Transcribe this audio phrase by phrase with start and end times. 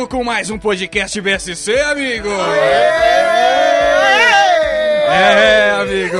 [0.00, 2.28] Chegando com mais um podcast BSC, amigo!
[5.10, 6.16] É, amigo.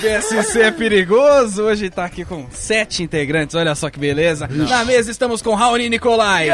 [0.00, 1.62] BSC é perigoso.
[1.62, 4.48] Hoje tá aqui com sete integrantes, olha só que beleza.
[4.50, 6.48] Na mesa estamos com Raoni Nicolai,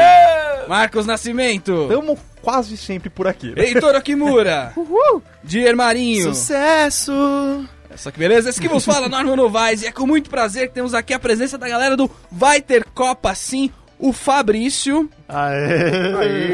[0.67, 3.47] Marcos Nascimento, Tamo quase sempre por aqui.
[3.55, 3.65] né?
[3.65, 4.71] Heitor Okimura,
[5.43, 6.25] Dier Marinho.
[6.25, 7.65] Sucesso!
[7.95, 10.75] Só que beleza, esse que vos fala, Norman Novaes, e é com muito prazer que
[10.75, 15.09] temos aqui a presença da galera do Vai Ter Copa Sim, o Fabrício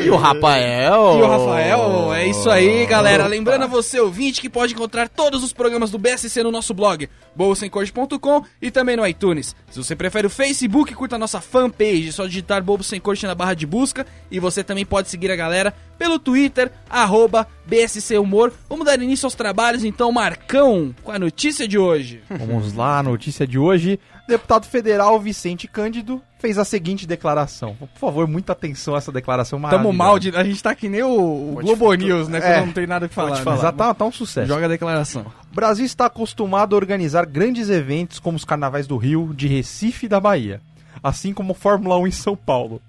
[0.05, 1.20] E o Rafael?
[1.20, 2.13] e o Rafael.
[2.13, 3.27] É isso aí, galera.
[3.27, 7.09] Lembrando a você, ouvinte, que pode encontrar todos os programas do BSC no nosso blog,
[7.35, 9.55] bolsaemcorte.com e também no iTunes.
[9.70, 13.26] Se você prefere o Facebook, curta a nossa fanpage, é só digitar Bobo Sem Corte
[13.27, 14.05] na barra de busca.
[14.29, 18.51] E você também pode seguir a galera pelo Twitter, arroba BSC Humor.
[18.70, 22.24] Vamos dar início aos trabalhos, então, Marcão, com a notícia de hoje.
[22.29, 23.99] Vamos lá, a notícia de hoje.
[24.27, 27.76] Deputado federal Vicente Cândido fez a seguinte declaração.
[27.76, 29.98] Por favor, muita atenção a essa declaração Tamo maravilhosa.
[29.98, 32.40] mal, de, a gente tá que nem o, o Globo News, né?
[32.40, 33.38] É, Quando não tem nada que falar.
[33.38, 33.44] Né?
[33.44, 33.72] falar.
[33.72, 34.48] Tá, tá um sucesso.
[34.48, 35.26] Joga a declaração.
[35.52, 40.05] O Brasil está acostumado a organizar grandes eventos como os carnavais do Rio, de Recife
[40.05, 40.62] e da Bahia,
[41.04, 42.82] assim como Fórmula 1 em São Paulo.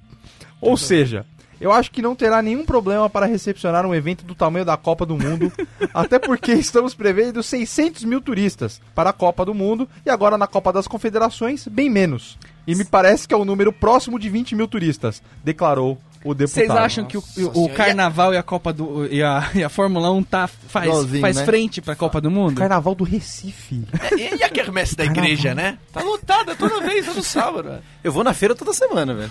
[0.61, 1.27] Ou seja,
[1.63, 5.07] eu acho que não terá nenhum problema para recepcionar um evento do tamanho da Copa
[5.07, 5.53] do Mundo,
[5.95, 10.49] até porque estamos prevendo 600 mil turistas para a Copa do Mundo e agora na
[10.49, 12.37] Copa das Confederações, bem menos.
[12.67, 16.67] E me parece que é um número próximo de 20 mil turistas, declarou o deputado.
[16.67, 17.23] Vocês acham que o,
[17.55, 21.21] o Carnaval e a Copa do e a, e a Fórmula 1 tá faz, Igualzinho,
[21.21, 21.45] faz né?
[21.45, 22.57] frente pra Copa do Mundo?
[22.59, 23.85] Carnaval do Recife.
[24.17, 25.79] E, e a quermesse da igreja, né?
[25.93, 27.79] Tá lotada toda vez, todo sábado.
[28.03, 29.31] Eu vou na feira toda semana, velho.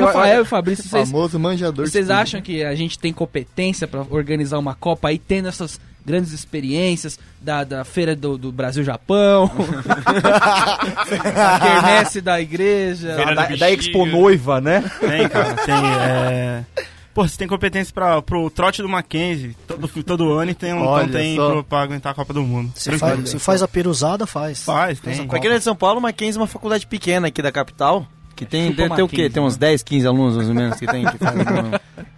[0.00, 1.88] Rafael e Fabrício, vocês, famoso manjador.
[1.88, 6.32] vocês acham que a gente tem competência pra organizar uma Copa aí tendo essas grandes
[6.32, 9.50] experiências da, da feira do, do Brasil-Japão,
[11.34, 13.70] a quermesse da igreja, Feira da, da Bexiga.
[13.70, 14.82] Expo Noiva, né?
[15.00, 15.74] Tem, cara, tem.
[15.74, 16.64] É...
[17.14, 20.82] Pô, você tem competência pra, pro trote do Mackenzie todo, todo ano e tem um
[20.86, 21.50] Olha então tem só.
[21.50, 22.72] pro, pra aguentar a Copa do Mundo.
[22.74, 23.26] Se Tranquilo.
[23.28, 24.62] faz, faz a perusada, faz.
[24.62, 25.26] Faz, tem.
[25.26, 28.06] Pra quem é de São Paulo, Mackenzie é uma faculdade pequena aqui da capital.
[28.44, 29.30] Que tem, Chupa deve ter o quê?
[29.30, 29.68] Tem uns né?
[29.68, 31.04] 10, 15 alunos, mais ou menos, que tem.
[31.04, 31.44] Que fazem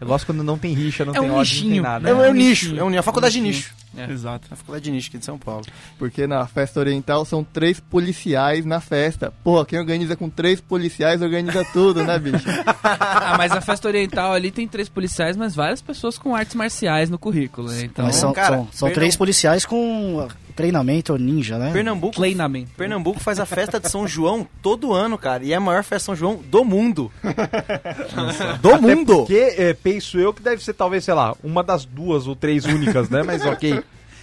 [0.00, 1.82] Eu gosto quando não tem rixa, não É tem um ódio, não tem nichinho.
[1.82, 2.08] nada.
[2.08, 3.74] É, um- é um um nicho, é um, é uma faculdade de nicho.
[4.10, 4.48] Exato.
[4.48, 5.64] É uma faculdade de nicho aqui de São Paulo.
[5.98, 9.32] Porque na festa oriental são três policiais na festa.
[9.44, 12.44] Porra, quem organiza com três policiais organiza tudo, né, bicho?
[12.84, 17.08] Ah, mas a festa oriental ali tem três policiais, mas várias pessoas com artes marciais
[17.08, 17.82] no currículo, né?
[17.84, 21.72] Então, Mas são, cara, são, são três policiais com treinamento ninja, né?
[21.72, 22.70] Pernambuco, treinamento.
[22.76, 25.44] Pernambuco faz a festa de São João todo ano, cara.
[25.44, 27.10] E é a maior festa de São João do mundo.
[28.60, 29.18] do mundo!
[29.18, 32.64] Porque é, penso eu que deve ser talvez, sei lá, uma das duas ou três
[32.64, 33.22] únicas, né?
[33.22, 33.82] Mas ok.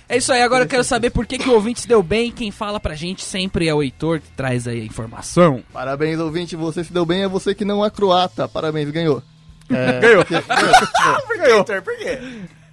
[0.10, 2.32] É isso aí, agora eu quero saber por que, que o ouvinte se deu bem.
[2.32, 5.64] Quem fala pra gente sempre é o Heitor, que traz aí a informação.
[5.72, 8.46] Parabéns, ouvinte, você se deu bem, é você que não é croata.
[8.46, 9.24] Parabéns, ganhou.
[9.70, 10.26] É, Ganhou.
[11.38, 11.64] Ganhou.
[11.64, 12.20] Por quê?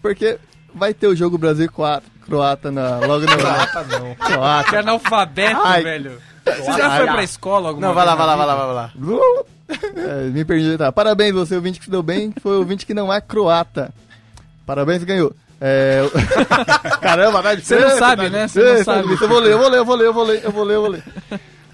[0.02, 0.38] Porque
[0.78, 1.70] vai ter o jogo Brasil
[2.24, 3.36] Croata na, logo no...
[3.36, 4.14] Croata não.
[4.14, 4.78] Que Croata.
[4.78, 5.82] analfabeto, Ai.
[5.82, 6.22] velho.
[6.44, 8.74] Você já foi pra escola alguma Não, vai lá, vai na lá, vai lá, vai
[8.74, 8.90] lá.
[9.96, 10.90] É, me perdi, tá.
[10.90, 13.92] Parabéns, você ouvinte que se deu bem, foi o ouvinte que não é croata.
[14.64, 15.34] Parabéns, ganhou.
[15.60, 16.02] É...
[16.04, 16.10] o-
[17.00, 18.48] Caramba, vai de Você não sabe, tá né?
[18.48, 19.12] Você não sabe.
[19.20, 20.74] Eu vou ler, eu vou ler, eu vou ler, eu vou ler, eu vou ler,
[20.76, 21.02] eu vou ler.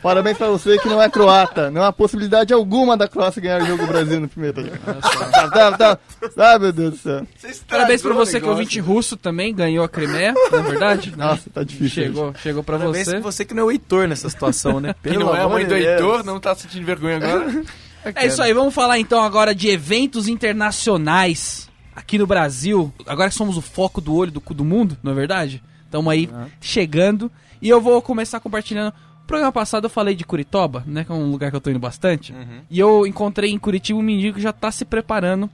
[0.04, 1.70] Parabéns pra você que não é croata.
[1.70, 4.62] Não há possibilidade alguma da Croácia ganhar o jogo Brasil no primeiro.
[5.00, 5.98] tá, tá, tá.
[6.36, 7.26] Ah, meu Deus do céu.
[7.66, 11.10] Parabéns pra você que é ouvinte russo também, ganhou a Crimeia, não é verdade?
[11.16, 12.04] Nossa, tá difícil.
[12.04, 13.10] Chegou, chegou pra Parabéns você.
[13.12, 14.94] pra você que não é o Heitor nessa situação, né?
[15.02, 15.74] Que não é a mãe do.
[15.74, 17.64] Heitor, não tá sentindo vergonha agora.
[18.14, 22.92] É isso aí, vamos falar então agora de eventos internacionais aqui no Brasil.
[23.06, 25.62] Agora que somos o foco do olho do cu do mundo, não é verdade?
[25.86, 26.28] Estamos aí
[26.60, 27.32] chegando.
[27.62, 28.92] E eu vou começar compartilhando.
[29.24, 31.02] No programa passado eu falei de Curitiba, né?
[31.02, 32.34] Que é um lugar que eu tô indo bastante.
[32.70, 35.48] E eu encontrei em Curitiba um menino que já tá se preparando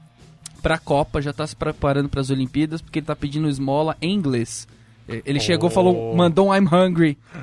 [0.60, 4.66] pra Copa, já tá se preparando pras Olimpíadas, porque ele tá pedindo esmola em inglês.
[5.08, 7.16] Ele chegou e falou, mandou um I'm hungry.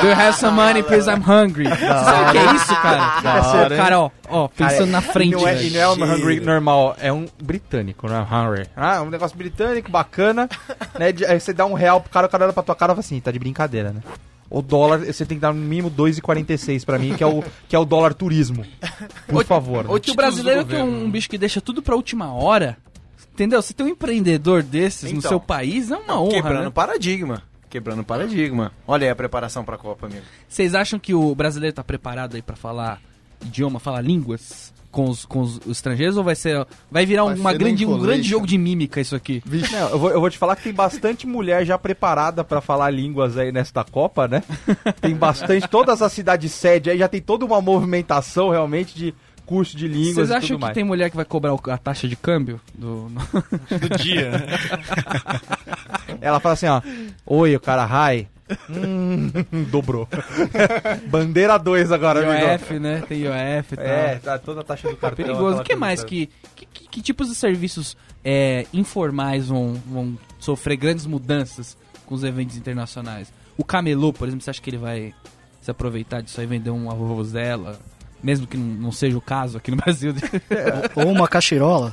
[0.00, 1.08] Do you have some money, please?
[1.08, 1.64] I'm hungry.
[1.68, 3.48] Você sabe o que é isso, cara?
[3.50, 3.80] Hora, hein?
[3.80, 5.32] cara, ó, ó, pensando na frente.
[5.32, 8.24] E não é, e não é um hungry normal, é um britânico, não é um
[8.48, 8.66] hungry.
[8.76, 10.48] Ah, é um negócio britânico, bacana.
[10.98, 12.92] né, de- aí você dá um real pro cara, o cara olha pra tua cara
[12.92, 14.00] e fala assim, tá de brincadeira, né?
[14.50, 17.76] O dólar, você tem que dar no mínimo 2,46 pra mim, que é o, que
[17.76, 18.66] é o dólar turismo.
[19.28, 19.84] Por favor.
[19.84, 19.90] né?
[19.90, 22.76] Ou que o brasileiro que é um bicho que deixa tudo pra última hora.
[23.32, 23.62] Entendeu?
[23.62, 25.28] Você tem um empreendedor desses no Então.
[25.30, 26.70] seu país, é uma honra, Quebrando né?
[26.70, 27.42] paradigma.
[27.70, 28.72] Quebrando paradigma.
[28.88, 30.22] Olha aí a preparação pra Copa, amigo.
[30.48, 33.00] Vocês acham que o brasileiro tá preparado aí pra falar
[33.40, 37.52] idioma, falar línguas com os, com os estrangeiros ou vai ser vai virar Vai uma
[37.52, 39.42] ser grande, um grande jogo de mímica isso aqui?
[39.70, 42.90] Não, eu, vou, eu vou te falar que tem bastante mulher já preparada pra falar
[42.90, 44.42] línguas aí nesta Copa, né?
[45.00, 49.14] Tem bastante, todas as cidades sede aí já tem toda uma movimentação realmente de
[49.46, 50.74] curso de línguas Vocês e acham tudo que mais.
[50.74, 52.60] tem mulher que vai cobrar a taxa de câmbio?
[52.72, 53.08] Do...
[53.08, 54.30] Do dia.
[56.20, 56.80] Ela fala assim, ó.
[57.26, 58.28] Oi, o cara, hi.
[58.68, 59.30] Hum,
[59.70, 60.08] dobrou.
[61.08, 62.46] Bandeira 2 agora, amigo.
[62.52, 63.02] IOF, né?
[63.08, 63.84] Tem IOF e tal.
[63.86, 65.24] É, tá toda a taxa do Tá cartão.
[65.24, 65.48] perigoso.
[65.48, 70.18] aquela O que mais que, que, que- que tipos de serviços é, informais vão, vão
[70.38, 71.76] sofrer grandes mudanças
[72.06, 73.32] com os eventos internacionais?
[73.56, 75.14] O camelô, por exemplo, você acha que ele vai
[75.60, 77.78] se aproveitar disso aí, vender um arrozela?
[78.22, 80.14] Mesmo que não, não seja o caso aqui no Brasil.
[80.94, 81.92] Ou uma cachirola.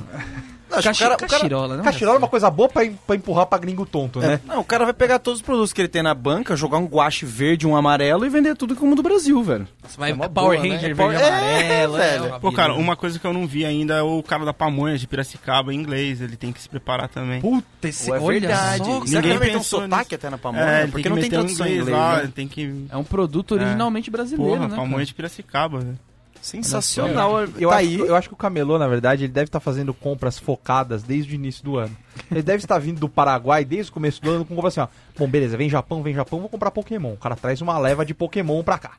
[0.70, 1.84] Não, Cachi- o cara- o cara- cachirola, não?
[1.84, 4.40] Cachirola é uma coisa boa pra, pra empurrar pra gringo tonto, né?
[4.46, 6.84] Não, o cara vai pegar todos os produtos que ele tem na banca, jogar um
[6.86, 9.66] guache verde, um amarelo e vender tudo como do Brasil, velho.
[9.86, 10.76] Você vai É uma Power boa, né?
[10.76, 11.92] Ranger, Power- verde e É, amarelo.
[11.96, 12.26] velho.
[12.26, 14.98] uma Pô, cara, uma coisa que eu não vi ainda é o cara da pamonha
[14.98, 16.20] de Piracicaba em inglês.
[16.20, 17.40] Ele tem que se preparar também.
[17.40, 18.78] Puta, esse, é olha verdade.
[18.78, 20.14] só, Será que Ninguém ele vai ter um sotaque nisso.
[20.16, 20.64] até na pamonha?
[20.64, 22.32] É, ele porque tem não tem um tradução em inglês inglês, lá, né?
[22.34, 22.86] tem que...
[22.90, 24.76] É um produto originalmente brasileiro, Porra, né?
[24.76, 25.04] pamonha cara?
[25.06, 25.98] de Piracicaba, velho.
[26.48, 27.40] Sensacional.
[27.40, 27.98] Eu, tá acho, aí.
[27.98, 31.34] eu acho que o camelô, na verdade, ele deve estar fazendo compras focadas desde o
[31.34, 31.96] início do ano.
[32.30, 34.88] Ele deve estar vindo do Paraguai desde o começo do ano com compra assim, ó.
[35.18, 37.12] Bom, beleza, vem Japão, vem Japão, vou comprar Pokémon.
[37.12, 38.92] O cara traz uma leva de Pokémon pra cá.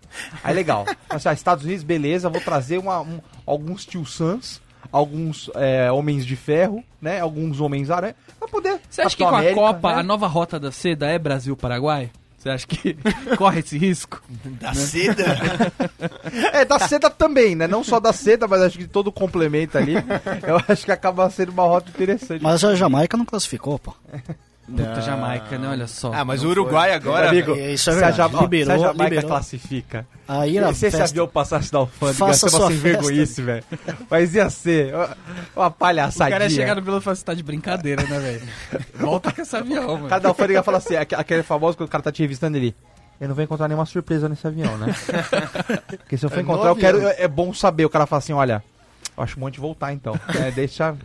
[0.43, 0.85] Aí legal.
[1.09, 4.61] Assim, ó, Estados Unidos, beleza, vou trazer uma, um- alguns tio Sans,
[4.91, 7.19] alguns é, homens de ferro, né?
[7.19, 8.15] Alguns homens aranha.
[8.39, 8.79] Pra poder.
[8.89, 9.99] Você acha que com a América, Copa né?
[9.99, 12.09] a nova rota da seda é Brasil-Paraguai?
[12.39, 12.97] Você acha que
[13.37, 14.21] corre esse risco?
[14.61, 15.23] Da seda.
[16.53, 17.67] É, da seda também, né?
[17.67, 19.95] Não só da seda, mas acho que todo o complemento ali.
[20.47, 22.41] Eu acho que acaba sendo uma rota interessante.
[22.41, 23.93] Mas a Jamaica não classificou, pô.
[24.75, 25.67] Puta, Jamaica, né?
[25.69, 26.11] Olha só.
[26.13, 27.29] Ah, mas o Uruguai agora.
[27.29, 29.29] Amigo, é, isso é se, a ó, Liberou, se a Jamaica liberou.
[29.29, 32.77] classifica, Aí era se esse avião passasse da alfândega, Faça ia ser uma sua sem
[32.77, 33.63] vergonhice, velho.
[34.09, 35.17] Mas ia ser uma-
[35.55, 36.29] uma o palhaçadinha.
[36.37, 38.41] cara ia chegar no piloto e falar, você tá de brincadeira, né, velho?
[38.99, 40.07] Volta com esse avião, O mano.
[40.09, 42.75] cara da alfândega fala assim, aque- aquele famoso quando o cara tá te revistando ele.
[43.19, 44.95] Eu não vou encontrar nenhuma surpresa nesse avião, né?
[45.99, 46.97] Porque se eu for É encontrar, eu quero.
[46.99, 47.13] avião.
[47.17, 47.83] É bom saber.
[47.85, 48.63] O cara fala assim: olha,
[49.17, 50.17] eu acho bom de voltar então.
[50.41, 50.95] É, deixa.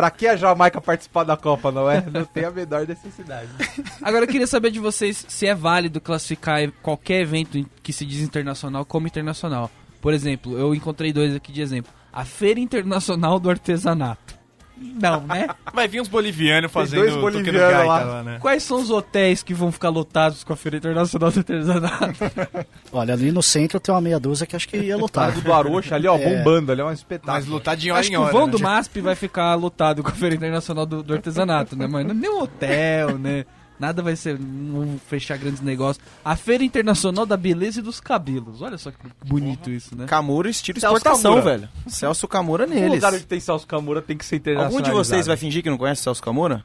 [0.00, 2.00] Pra que a Jamaica participar da Copa, não é?
[2.00, 3.50] Não tem a menor necessidade.
[4.00, 8.22] Agora eu queria saber de vocês se é válido classificar qualquer evento que se diz
[8.22, 9.70] internacional como internacional.
[10.00, 11.92] Por exemplo, eu encontrei dois aqui de exemplo.
[12.10, 14.39] A Feira Internacional do Artesanato.
[14.80, 15.46] Não, né?
[15.74, 18.00] Vai vir uns bolivianos fazendo dois bolivianos gaita lá.
[18.02, 18.38] lá, né?
[18.40, 22.14] Quais são os hotéis que vão ficar lotados com a Feira Internacional do Artesanato?
[22.90, 25.28] Olha, ali no centro tem uma meia dúzia que acho que ia lotar.
[25.28, 26.24] Lado do Arocha ali, ó, É.
[26.38, 27.52] bombando ali, é um Mas espetáculo.
[27.52, 28.32] lutar de hora Acho em que o hora.
[28.32, 28.52] vão né?
[28.52, 32.14] do MASP vai ficar lotado com a Feira Internacional do, do Artesanato, né, mano?
[32.14, 33.44] Nem um hotel, né?
[33.80, 34.38] Nada vai ser.
[34.38, 36.04] Não vão fechar grandes negócios.
[36.22, 38.60] A Feira Internacional da Beleza e dos Cabelos.
[38.60, 40.04] Olha só que bonito isso, né?
[40.06, 41.56] Camura estilo Celso exportação, Camura.
[41.58, 41.68] velho.
[41.88, 42.90] Celso Camura neles.
[42.90, 44.76] lugar onde tem Celso Camura tem que ser internacional.
[44.78, 46.62] Algum de vocês vai fingir que não conhece Celso Camura?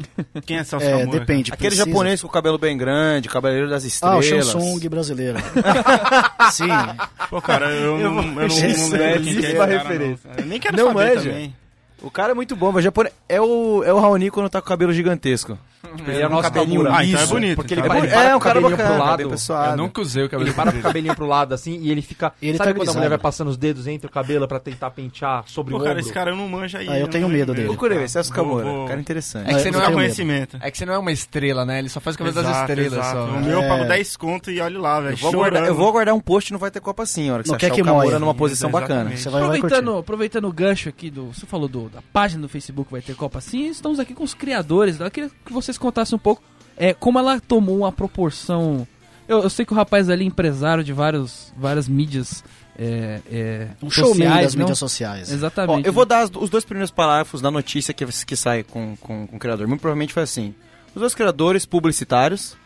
[0.46, 1.50] Quem é Celso É, Camura, depende.
[1.52, 1.86] Aquele precisa.
[1.88, 4.46] japonês com o cabelo bem grande, Cavaleiro das Ah, o Estrelas.
[4.46, 5.38] Samsung brasileiro.
[6.52, 6.68] Sim.
[7.28, 10.30] Pô, cara, eu, não, eu não, não Isso lembro é quem que é cara, referência.
[10.30, 10.38] não.
[10.38, 11.30] Eu nem quero Não saber manja.
[11.30, 11.56] também.
[12.02, 13.14] O cara é muito bom, mas japonês...
[13.28, 15.58] é o é o Raoni quando tá com o cabelo gigantesco.
[16.06, 16.96] Ele é nosso cabelinho Camura.
[16.98, 18.12] Ah, então é liso, bonito, Porque então ele, é para, bonito.
[18.12, 19.04] ele para é com um o cara cabelinho bacana, pro
[19.48, 19.70] lado.
[19.70, 22.02] Eu nunca usei o cabelo Ele para com o cabelinho pro lado assim e ele
[22.02, 22.32] fica.
[22.40, 24.90] Ele sabe tá quando a mulher vai passando os dedos entre o cabelo pra tentar
[24.90, 26.00] pentear sobre Pô, o cara, ombro?
[26.04, 26.88] esse cara eu não manjo aí.
[26.88, 27.68] Ah, eu tenho medo dele.
[27.68, 29.50] Procurei ver, Celso vou- Cara interessante.
[29.50, 30.58] É que, você não é conhecimento.
[30.60, 31.78] é que você não é uma estrela, né?
[31.78, 33.24] Ele só faz o cabelo das estrelas só.
[33.26, 33.88] O meu eu pago É.
[33.88, 35.14] 10 conto e olha lá, velho.
[35.14, 37.54] Eu vou, aguardar, um post e não vai ter Copa assim, a hora que Não
[37.54, 39.16] você quer achar que o numa posição bacana.
[39.16, 41.26] Você aproveitando, aproveitando o gancho aqui do.
[41.32, 44.98] Você falou da página do Facebook vai ter Copa Sim, estamos aqui com os criadores.
[45.00, 46.42] Eu queria que vocês contassem um pouco
[46.76, 48.86] é, como ela tomou uma proporção.
[49.28, 52.42] Eu, eu sei que o rapaz ali é empresário de vários, várias mídias
[52.76, 54.60] é, é, Um showman sociais, das não?
[54.60, 55.30] mídias sociais.
[55.30, 55.86] Ó, Exatamente.
[55.86, 59.36] eu vou dar os dois primeiros parágrafos da notícia que, que sai com, com, com
[59.36, 59.68] o criador.
[59.68, 60.54] Muito provavelmente foi assim.
[60.94, 62.56] Os dois criadores publicitários,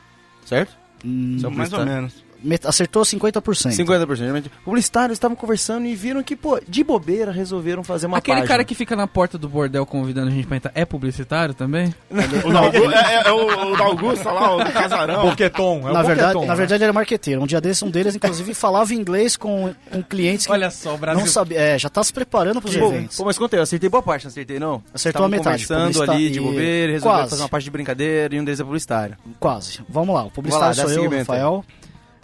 [0.46, 0.74] certo?
[1.04, 2.23] Hum, São Mais ou menos.
[2.64, 3.70] Acertou 50%.
[3.72, 4.14] 50%.
[4.16, 4.50] geralmente.
[4.64, 8.48] Publicitários estavam conversando e viram que, pô, de bobeira resolveram fazer uma Aquele página.
[8.48, 11.94] cara que fica na porta do bordel convidando a gente pra entrar é publicitário também?
[12.44, 15.22] O da Augusta, é, é o, o da Augusta lá, o do casarão.
[15.30, 16.58] Boqueton, é na o verdade, Boqueton, na né?
[16.58, 17.42] verdade, ele era marqueteiro.
[17.42, 20.98] Um dia desses, um deles, inclusive, falava inglês com, com clientes que Olha só, o
[20.98, 21.20] Brasil.
[21.20, 21.58] não sabia.
[21.58, 23.16] É, já tá se preparando pros Pô, eventos.
[23.16, 24.82] pô, mas contei, eu acertei boa parte, não acertei não?
[24.92, 27.30] Acertou a Estavam metade, conversando ali de bobeira, resolveram Quase.
[27.30, 29.16] fazer uma parte de brincadeira e um deles é publicitário.
[29.40, 29.80] Quase.
[29.88, 31.30] Vamos lá, o publicitário Vai lá, dá sou eu, seguimento.
[31.32, 31.64] Rafael.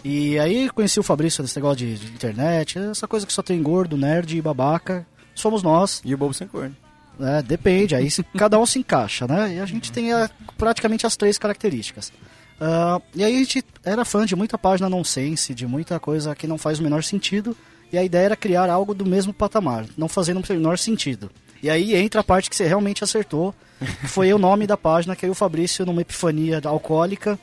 [0.03, 3.61] E aí conheci o Fabrício nesse negócio de, de internet, essa coisa que só tem
[3.61, 5.05] gordo, nerd e babaca.
[5.35, 6.71] Somos nós, E o bobo sem cor.
[7.19, 7.41] né?
[7.43, 9.55] Depende, aí se- cada um se encaixa, né?
[9.55, 12.11] E a gente tem a- praticamente as três características.
[12.59, 16.47] Ah, e aí a gente era fã de muita página nonsense, de muita coisa que
[16.47, 17.55] não faz o menor sentido.
[17.93, 21.29] E a ideia era criar algo do mesmo patamar, não fazendo o menor sentido.
[21.61, 23.53] E aí entra a parte que você realmente acertou,
[23.99, 27.37] que foi o nome da página, que aí o Fabrício, numa epifania alcoólica,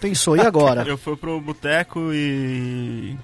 [0.00, 0.82] pensou, e agora?
[0.82, 3.16] Eu fui pro boteco e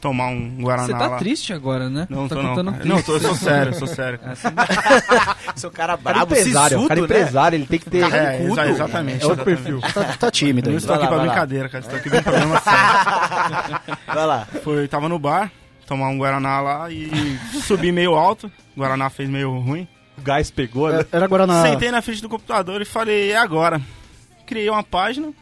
[0.00, 1.16] tomar um Guaraná Você tá lá.
[1.16, 2.06] triste agora, né?
[2.10, 2.50] Não, tá tô não.
[2.50, 2.84] contando cara.
[2.84, 3.44] Não, tô, eu sou triste.
[3.44, 4.18] sério, eu sou sério.
[4.18, 4.36] cara.
[5.56, 7.04] Seu cara O cara brabo, empresário, sisudo, cara né?
[7.06, 8.02] empresário, ele tem que ter.
[8.12, 9.24] É, exa- exatamente.
[9.24, 9.80] É outro exatamente.
[9.80, 9.80] perfil.
[9.94, 11.32] Tá, tá tímido Eu estou aqui lá, pra vai lá.
[11.32, 11.84] brincadeira, cara.
[11.84, 13.96] Estou aqui com um problema sério.
[14.06, 14.46] Vai lá.
[14.62, 15.50] Foi, tava no bar,
[15.86, 18.52] tomar um Guaraná lá e subi meio alto.
[18.76, 19.88] O Guaraná fez meio ruim.
[20.18, 21.06] O gás pegou, né?
[21.10, 21.62] Era Guaraná.
[21.62, 23.80] Sentei na frente do computador e falei, é agora.
[24.46, 25.32] Criei uma página.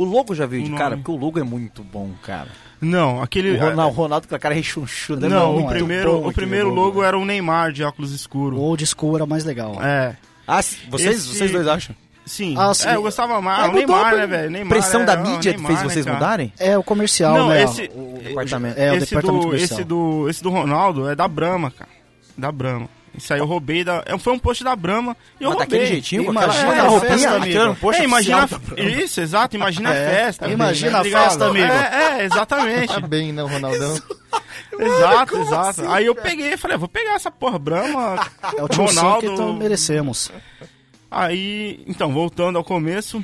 [0.00, 0.82] O logo já veio O de nome.
[0.82, 2.48] cara, porque o logo é muito bom, cara.
[2.80, 3.52] Não, aquele.
[3.56, 5.28] O Ronaldo, o Ronaldo com a cara rechonchuda.
[5.28, 8.58] Não, é o muito primeiro, o primeiro logo era o Neymar de óculos escuros.
[8.58, 9.76] O old school era mais legal.
[9.82, 10.16] É.
[10.48, 11.94] Ah, vocês, Esse- vocês dois acham?
[12.24, 12.54] Sim.
[12.56, 12.88] Ah, sim.
[12.88, 13.64] É, eu gostava mais.
[13.64, 14.50] Ah, o Neymar, mudou, né, velho?
[14.50, 14.68] Neymar.
[14.70, 16.52] Pressão é, da mídia Neymar, fez vocês né, mudarem?
[16.58, 17.64] É o comercial, Não, né?
[17.64, 18.80] esse- O- o- departamento.
[18.80, 19.78] É, o esse, departamento do, comercial.
[19.80, 21.90] esse, do, esse do Ronaldo é da Brahma, cara.
[22.38, 22.88] Da Brahma.
[23.16, 24.02] Isso aí eu roubei da.
[24.06, 25.78] é, Foi um post da Brahma e eu Mas roubei.
[25.78, 27.80] daquele jeitinho, com Imagina aquela, a roupinha, festa, tirando amigo.
[27.80, 28.38] poxa é, imagina.
[28.44, 28.90] oficial da Brahma.
[29.02, 30.48] Isso, exato, imagina É, a festa.
[30.48, 31.66] imagina a festa, amigo.
[31.66, 32.94] É, é, exatamente.
[32.94, 33.98] Tá bem, né, Ronaldão?
[34.78, 35.88] exato, exato.
[35.90, 38.26] Aí eu peguei, falei, ah, vou pegar essa porra Brahma.
[38.56, 39.32] É o tio Sam que Ronaldo.
[39.32, 40.30] então merecemos.
[41.10, 43.22] Aí, então, voltando ao começo,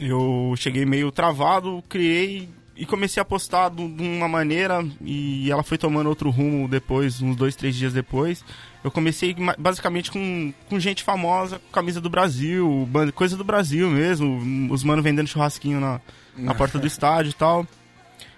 [0.00, 5.62] eu cheguei meio travado, criei e comecei a postar do- de uma maneira e ela
[5.62, 8.44] foi tomando outro rumo depois, uns dois, três dias depois.
[8.86, 14.72] Eu comecei basicamente com, com gente famosa, com camisa do Brasil, coisa do Brasil mesmo,
[14.72, 16.00] os manos vendendo churrasquinho na,
[16.36, 17.66] na porta do estádio e tal.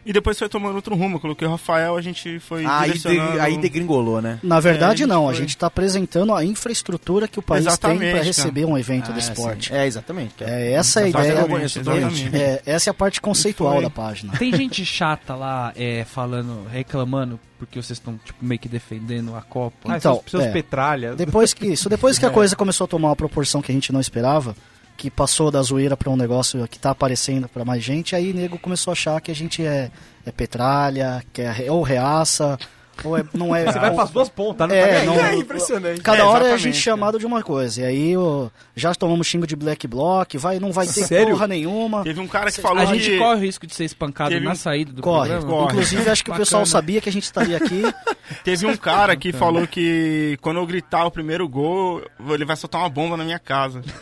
[0.08, 2.92] E depois foi tomando outro rumo, eu coloquei o Rafael, a gente foi Ah, aí,
[2.96, 4.38] de, aí degringolou, né?
[4.42, 5.24] Na verdade, É, a não.
[5.28, 8.24] A foi- gente está apresentando a infraestrutura que o país tem Exatamente, para cara.
[8.24, 9.70] receber um evento de Ah, esporte.
[9.74, 10.32] É, exatamente.
[10.32, 10.50] cara.
[10.50, 11.44] É, essa é a ideia.
[11.44, 12.34] conheço, exatamente.
[12.34, 14.32] É, essa é a parte conceitual da página.
[14.38, 19.42] Tem gente chata lá é, falando, reclamando, porque vocês estão tipo, meio que defendendo a
[19.42, 19.92] Copa.
[19.92, 20.50] Ah, Então, seus, seus é.
[20.52, 21.16] petralhas.
[21.16, 23.92] Depois que isso, depois que a coisa começou a tomar uma proporção que a gente
[23.92, 24.56] não esperava,
[24.98, 28.58] que passou da zoeira para um negócio que tá aparecendo para mais gente, aí nego
[28.58, 29.92] começou a achar que a gente é,
[30.26, 32.58] é petralha, que é ou reaça,
[33.04, 33.64] ou é, não é.
[33.70, 35.14] Você vai pras duas pontas, não É, tá não-.
[35.20, 36.00] É impressionante.
[36.00, 37.80] Cada É, hora é a gente chamado de uma coisa.
[37.82, 41.30] E aí ó, já tomamos xingo de black block, vai, não vai ter Sério?
[41.34, 42.02] porra nenhuma.
[42.02, 43.18] Teve um cara que falou A gente que...
[43.18, 45.28] corre o risco de ser espancado Teve na um- saída do Corre.
[45.30, 45.52] programa.
[45.54, 45.72] Corre.
[45.72, 47.82] Inclusive, acho que o pessoal sabia que a gente estaria aqui.
[48.44, 52.80] Teve um cara que falou que quando eu gritar o primeiro gol, ele vai soltar
[52.82, 53.80] uma bomba na minha casa.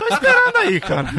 [0.00, 1.12] Tô esperando aí, cara.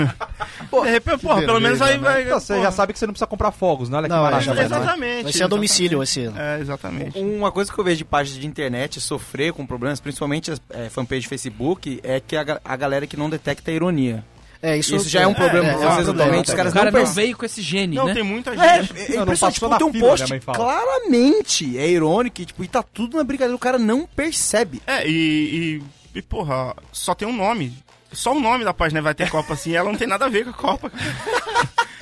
[0.84, 2.24] De repente, porra, pelo menos aí vai.
[2.24, 2.66] Então, você porra.
[2.66, 3.98] já sabe que você não precisa comprar fogos, né?
[3.98, 4.54] Olha que Não, é, maravilha.
[4.54, 4.80] vai, vai.
[4.80, 5.24] Exatamente.
[5.24, 6.40] Vai ser a domicílio esse ano.
[6.40, 7.17] É, exatamente.
[7.22, 10.90] Uma coisa que eu vejo de páginas de internet sofrer com problemas, principalmente as é,
[10.90, 14.24] fanpage de Facebook, é que a, a galera que não detecta a ironia.
[14.60, 16.48] É, isso, Isso, já é um problema é, pra é um vocês problema, atualmente.
[16.48, 16.58] Os é.
[16.58, 17.26] caras O cara não não percebem.
[17.26, 18.14] veio com esse gene, Não, né?
[18.16, 18.92] tem muita É, gente.
[18.92, 22.64] é Não, não impressionante, passou tipo, tem um fila, post claramente é irônico e, tipo,
[22.64, 24.82] e tá tudo na brincadeira, o cara não percebe.
[24.88, 25.82] É, e,
[26.14, 27.72] e, e, porra, só tem um nome.
[28.12, 30.46] Só o nome da página vai ter Copa assim, ela não tem nada a ver
[30.46, 30.92] com a Copa.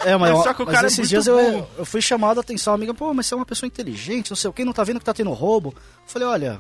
[0.06, 2.02] É, mas, Mas ó, só que o cara é esses muito dias eu, eu fui
[2.02, 4.64] chamado a atenção, amiga, pô, mas você é uma pessoa inteligente, não sei o que,
[4.64, 5.74] não tá vendo que tá tendo roubo.
[5.76, 6.60] Eu falei, olha,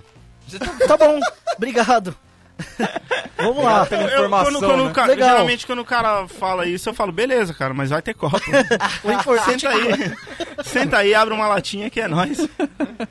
[0.88, 1.20] tá bom,
[1.56, 2.16] obrigado.
[3.38, 3.86] Vamos lá.
[3.86, 4.90] pela Eu- informação, quando, quando né?
[4.90, 5.30] o cara, Legal.
[5.30, 8.40] geralmente quando o cara fala isso, eu falo, beleza, cara, mas vai ter Copa.
[9.04, 10.14] O importante Senta aí.
[10.64, 12.48] Senta aí, abre uma latinha que é nóis.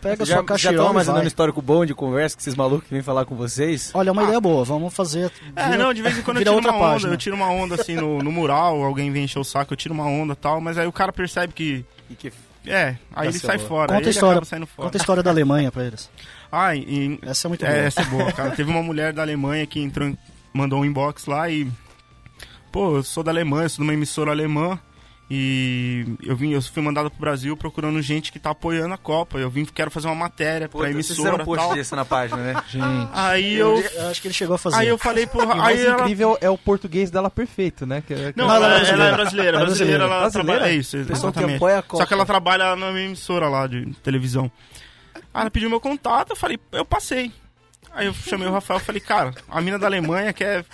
[0.01, 1.27] pega Já, sua já caixirão e imaginando vai.
[1.27, 3.91] histórico bom de conversa que esses malucos que vêm falar com vocês?
[3.95, 5.31] Olha, é uma ideia boa, vamos fazer.
[5.55, 7.13] É, vira- não, de vez em quando eu tiro uma onda, página.
[7.13, 9.93] eu tiro uma onda assim no, no mural, alguém vem encher o saco, eu tiro
[9.95, 11.85] uma onda e tal, mas aí o cara percebe que.
[12.11, 12.33] E que
[12.67, 13.93] É, aí ele sai fora.
[13.93, 14.67] aí Conta a ele história, fora.
[14.77, 16.11] conta a história da Alemanha pra eles.
[16.55, 17.81] Ai, e- Essa é muito é, boa.
[17.85, 18.51] essa é boa, cara.
[18.53, 20.19] Teve uma mulher da Alemanha que entrou, em-
[20.53, 21.67] mandou um inbox lá e.
[22.73, 24.79] Pô, eu sou da Alemanha, sou de uma emissora alemã.
[25.31, 29.39] E eu vim, eu fui mandado pro Brasil procurando gente que tá apoiando a Copa.
[29.39, 31.75] Eu vim, quero fazer uma matéria pra vocês fizeram emissora um post tal.
[31.75, 32.63] desse na página, né?
[32.69, 32.85] Gente.
[33.15, 34.77] Aí eu, Eu acho que ele chegou a fazer.
[34.77, 38.03] aí eu falei, porra, O mais aí ela, incrível é o português dela perfeito, né?
[38.07, 39.17] Que, que- Não, Não, ela ela, é ela é brasileira.
[39.17, 39.49] brasileira.
[39.57, 40.53] Ela é brasileira, ela brasileira?
[40.59, 40.71] trabalha.
[40.71, 41.57] É isso, Pessoa que exatamente.
[41.57, 42.03] apoia a Copa.
[42.03, 44.51] Só que ela trabalha numa emissora lá de televisão.
[45.35, 47.33] Aí ela pediu meu contato, eu falei, eu passei.
[47.93, 50.64] Aí eu chamei o Rafael e falei, cara, a mina da Alemanha quer,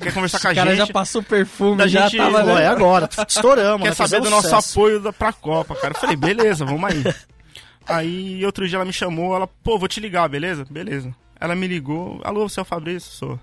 [0.00, 0.86] quer conversar com a O cara gente.
[0.86, 2.60] já passou perfume, Da já gente- tava...
[2.60, 3.82] É agora, estouramos.
[3.82, 3.94] quer né?
[3.94, 4.78] saber do nosso sucesso.
[4.80, 5.94] apoio da, pra Copa, cara.
[5.94, 7.02] Eu falei, beleza, vamos aí.
[7.86, 10.64] Aí outro dia ela me chamou, ela, pô, vou te ligar, beleza?
[10.70, 11.12] Beleza.
[11.40, 13.10] Ela me ligou, alô, você é o Fabrício?
[13.12, 13.40] Sou.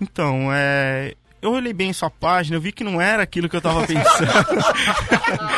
[0.00, 1.14] Então, é.
[1.42, 4.30] Eu olhei bem sua página, eu vi que não era aquilo que eu tava pensando.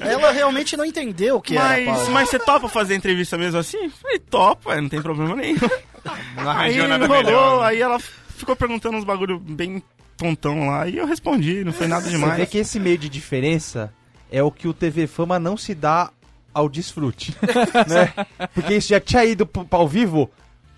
[0.00, 1.92] Ela realmente não entendeu o que mas, era.
[1.92, 2.10] Paulo.
[2.10, 3.84] mas você topa fazer entrevista mesmo assim?
[3.84, 5.58] Eu Falei, topa, não tem problema nenhum.
[6.36, 7.60] Não Aí nada rolou, melhor.
[7.60, 7.66] né?
[7.68, 7.98] aí ela
[8.36, 9.82] ficou perguntando uns bagulho bem
[10.16, 12.48] tontão lá, e eu respondi, não foi nada Você vê demais.
[12.48, 13.92] que esse meio de diferença
[14.30, 16.10] é o que o TV Fama não se dá
[16.52, 17.34] ao desfrute,
[17.88, 18.12] né?
[18.54, 20.30] Porque isso já tinha ido pro, pra ao vivo,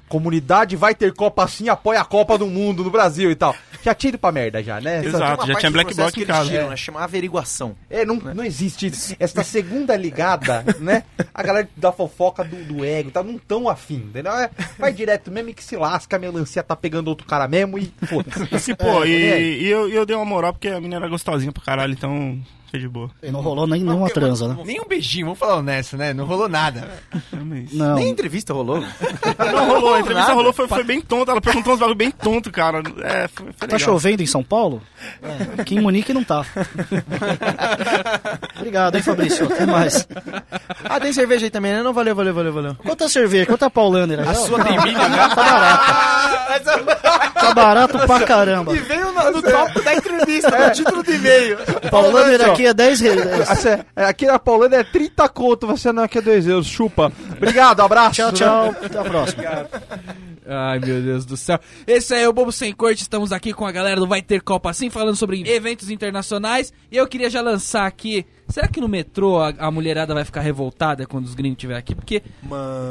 [0.09, 3.55] comunidade vai ter Copa sim, apoia a Copa do Mundo no Brasil e tal.
[3.83, 5.05] Já tinha ido pra merda já, né?
[5.05, 6.49] Exato, já tinha Black Bloc que em casa.
[6.49, 6.77] tiram, né?
[6.77, 7.77] Chama averiguação.
[7.91, 9.15] É, não, não existe isso.
[9.19, 11.03] Essa segunda ligada, né?
[11.35, 13.23] A galera da fofoca do, do ego, tá?
[13.23, 14.33] Não tão afim, entendeu?
[14.33, 17.79] É, vai direto mesmo e que se lasca, a melancia tá pegando outro cara mesmo
[17.79, 18.71] e foda-se.
[18.71, 21.09] E, pô, É, e, e eu, e eu dei uma moral porque a menina era
[21.09, 22.41] gostosinha pra caralho, então
[22.75, 23.09] foi de boa.
[23.23, 24.57] E não rolou nem nenhuma transa, né?
[24.65, 26.13] Nem um beijinho, vamos falar honesto, né?
[26.13, 26.89] Não rolou nada.
[27.73, 27.95] Não.
[27.95, 28.83] Nem entrevista rolou.
[29.55, 31.31] Não rolou, a entrevista rolou, foi, foi bem tonta.
[31.31, 32.83] Ela perguntou uns bagulho bem tonto, cara.
[33.03, 34.83] É, foi, foi Tá chovendo em São Paulo?
[35.59, 36.45] Aqui em Munique não tá.
[38.57, 39.47] Obrigado, hein, Fabrício?
[39.47, 40.09] Até mais.
[40.85, 41.83] Ah, tem cerveja aí também, né?
[41.83, 42.75] Não, valeu, valeu, valeu, valeu.
[42.77, 43.47] Quanta cerveja?
[43.47, 44.21] Quanta Paulaner?
[44.29, 45.29] A sua tem milho, né?
[45.29, 47.35] Tá barato.
[47.35, 48.73] Tá barato pra caramba.
[48.73, 51.59] Veio no, no tópico da entrevista, no título do e-mail.
[51.91, 53.21] Paulaner aqui é 10 reais.
[53.51, 57.13] Essa- é, Aqui na Paulana é 30 conto, você não aqui é 2 euros, chupa.
[57.37, 58.15] Obrigado, abraço.
[58.17, 58.75] Tchau, tchau.
[58.83, 59.45] Até a próxima.
[60.47, 61.59] Ai, meu Deus do céu.
[61.87, 63.01] Esse aí é o Bobo Sem Corte.
[63.03, 66.73] Estamos aqui com a galera do Vai Ter Copa Assim, falando sobre eventos internacionais.
[66.93, 68.27] E eu queria já lançar aqui.
[68.55, 71.93] Será que no metrô a, a mulherada vai ficar revoltada quando os gringos estiverem aqui?
[71.93, 72.23] Porque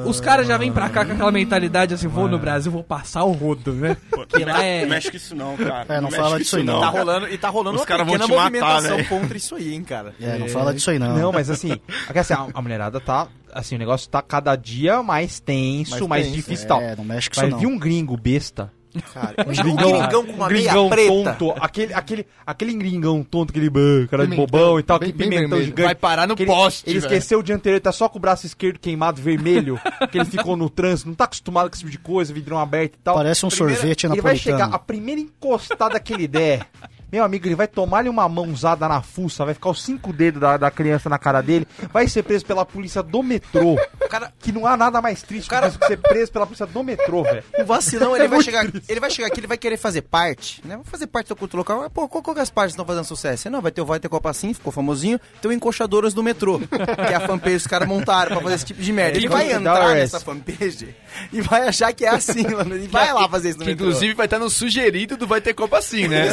[0.05, 3.23] os caras já vêm pra cá com aquela mentalidade assim: vou no Brasil, vou passar
[3.23, 3.95] o rodo, né?
[4.27, 4.81] Que lá é.
[4.81, 5.85] Não mexe com isso não, cara.
[5.87, 6.81] É, não mexe fala disso isso aí, não.
[6.81, 9.07] Tá rolando, e tá rolando Os uma caras vão pequena te matar, movimentação velho.
[9.09, 10.13] contra isso aí, hein, cara.
[10.19, 11.15] É, não fala disso aí não.
[11.17, 11.79] Não, mas assim,
[12.13, 13.29] é assim, a, a mulherada tá.
[13.53, 16.81] Assim, o negócio tá cada dia mais tenso, mais, Mais tenso, difícil e tal.
[16.81, 17.59] É, não mexe com isso Mas não.
[17.59, 18.69] vi um gringo besta.
[19.13, 21.33] Cara, Um um gringão com uma meia gringão preta.
[21.33, 21.53] tonto.
[21.59, 23.69] Aquele, aquele, aquele gringão tonto, aquele
[24.07, 25.65] cara de bobão e tal, bem- que bem pimentão vermelho.
[25.65, 25.85] gigante.
[25.85, 27.11] Vai parar no Que ele- poste, Ele velho.
[27.13, 29.79] esqueceu o dia anterior, tá só com o braço esquerdo queimado vermelho,
[30.11, 32.95] que ele ficou no trânsito, não tá acostumado com esse tipo de coisa, vidrão aberto
[32.95, 33.15] e tal.
[33.15, 34.57] Parece um sorvete Ele vai napolitano.
[34.59, 36.65] chegar, a primeira encostada que ele der,
[37.13, 40.57] meu amigo, ele vai tomar-lhe uma mãozada na fuça, vai ficar os cinco dedos da,
[40.57, 43.77] da criança na cara dele, vai ser preso pela polícia do metrô.
[44.09, 46.83] cara- que não há nada mais triste cara- do que ser preso pela polícia do
[46.83, 47.43] metrô, velho.
[47.59, 48.91] O vacilão, ele É vai chegar, triste.
[48.91, 50.75] ele vai chegar aqui, ele vai querer fazer parte, né?
[50.77, 51.81] Vai fazer parte do culto local.
[51.81, 53.47] Mas, Pô, qual, qual que as partes estão fazendo sucesso?
[53.49, 55.19] Não, vai ter o Vai Ter Copa Assim, ficou famosinho.
[55.39, 58.55] Tem o Encoxadoras do Metrô, que é a fanpage que os caras montaram pra fazer
[58.55, 59.17] esse tipo de merda.
[59.17, 60.95] Ele vai entrar nessa fanpage
[61.31, 62.75] e vai achar que é assim, mano.
[62.75, 63.85] E vai lá fazer isso no Que metrô.
[63.87, 66.29] inclusive vai estar no sugerido do Vai Ter Copa Assim, né?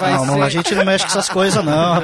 [0.00, 2.02] Vai, Não, não, a ser, gente não mexe com essas coisas, não.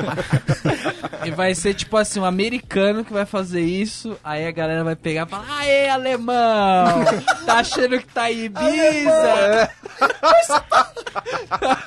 [1.24, 4.16] e vai ser tipo assim, um americano que vai fazer isso.
[4.22, 7.04] Aí a galera vai pegar e falar: Aê, alemão!
[7.46, 9.70] Tá achando que tá Ibiza?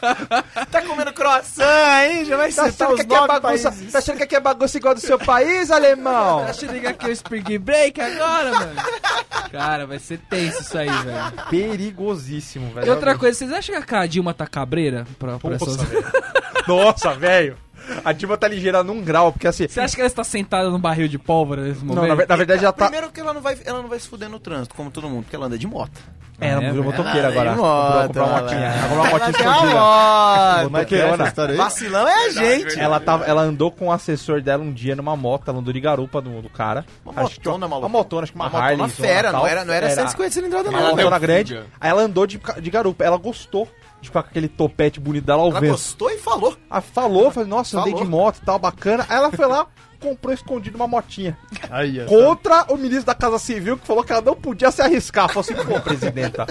[0.72, 2.26] Tá comendo croissant, hein?
[2.26, 4.96] Já vai Tá achando, que aqui é bagunça, tá achando que aqui é bagunça igual
[4.96, 6.44] do seu país, alemão?
[6.46, 8.82] Tá achando que aqui é o Spring Break agora, mano?
[9.52, 11.32] Cara, vai ser tenso isso aí, velho.
[11.50, 12.88] Perigosíssimo, velho.
[12.88, 15.84] E outra coisa, vocês acham que a Dilma tá cabreira pra, pra Nossa, essas...
[15.84, 16.06] velho.
[16.68, 17.58] Nossa, velho.
[18.04, 19.68] A Dilma tá ligeira num grau, porque assim.
[19.68, 22.02] Você acha que ela está sentada num barril de pólvora nesse momento?
[22.02, 22.86] Não, na, ver- na verdade já tá.
[22.86, 25.24] Primeiro que ela não, vai, ela não vai se fuder no trânsito, como todo mundo,
[25.24, 26.00] porque ela anda de moto.
[26.42, 26.98] É, ela É, virou velho.
[26.98, 27.50] motoqueira agora.
[27.52, 27.74] de Comprou-
[28.26, 28.60] uma moto, motinha.
[28.60, 29.80] ela- Ela comprou uma motinha uma escondida.
[29.80, 30.60] moto.
[30.60, 31.34] É é Motoqueirona.
[31.58, 32.80] Vacilão é a gente.
[32.80, 35.80] Ela, tava, ela andou com o assessor dela um dia numa moto, ela andou de
[35.82, 36.86] garupa do, do cara.
[37.04, 37.88] Uma Acho motona, maluco.
[37.88, 38.78] Uma motona, acho que uma, Uma Harley.
[38.78, 40.90] motona fera, não era, não era 150 cilindrada, Uma não.
[40.92, 41.60] motona deu grande.
[41.80, 43.04] Aí ela andou de, de garupa.
[43.04, 43.68] Ela gostou
[44.02, 45.72] de ficar com aquele topete bonito dela ao Ela vento.
[45.72, 46.56] gostou e falou.
[46.94, 48.06] Falou, falou, nossa, andei Falou.
[48.06, 49.06] de moto e tal, bacana.
[49.10, 49.68] Aí ela foi lá,
[50.00, 51.38] comprou escondido uma motinha.
[51.70, 52.06] Aí, ó.
[52.06, 55.28] Contra o ministro da Casa Civil, que falou que ela não podia se arriscar.
[55.28, 56.48] Falou assim, pô, presidenta.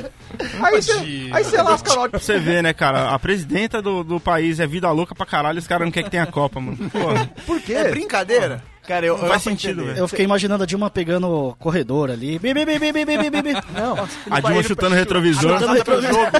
[0.62, 3.10] Aí você aí você lasca hora Pra você ver, né, cara?
[3.14, 6.10] A presidenta do, do país é vida louca pra caralho, os caras não querem que
[6.10, 6.76] tenha Copa, mano.
[6.90, 7.30] Porra.
[7.46, 7.72] Por quê?
[7.74, 8.62] É brincadeira?
[8.88, 9.82] Cara, eu, eu sentido.
[9.90, 12.38] Eu fiquei imaginando a Dilma pegando corredor ali.
[12.38, 13.52] Bi, bi, bi, bi, bi, bi, bi.
[13.76, 14.08] Não.
[14.30, 15.62] A Dilma chutando o retrovisor.
[15.62, 16.30] A, retrovisor.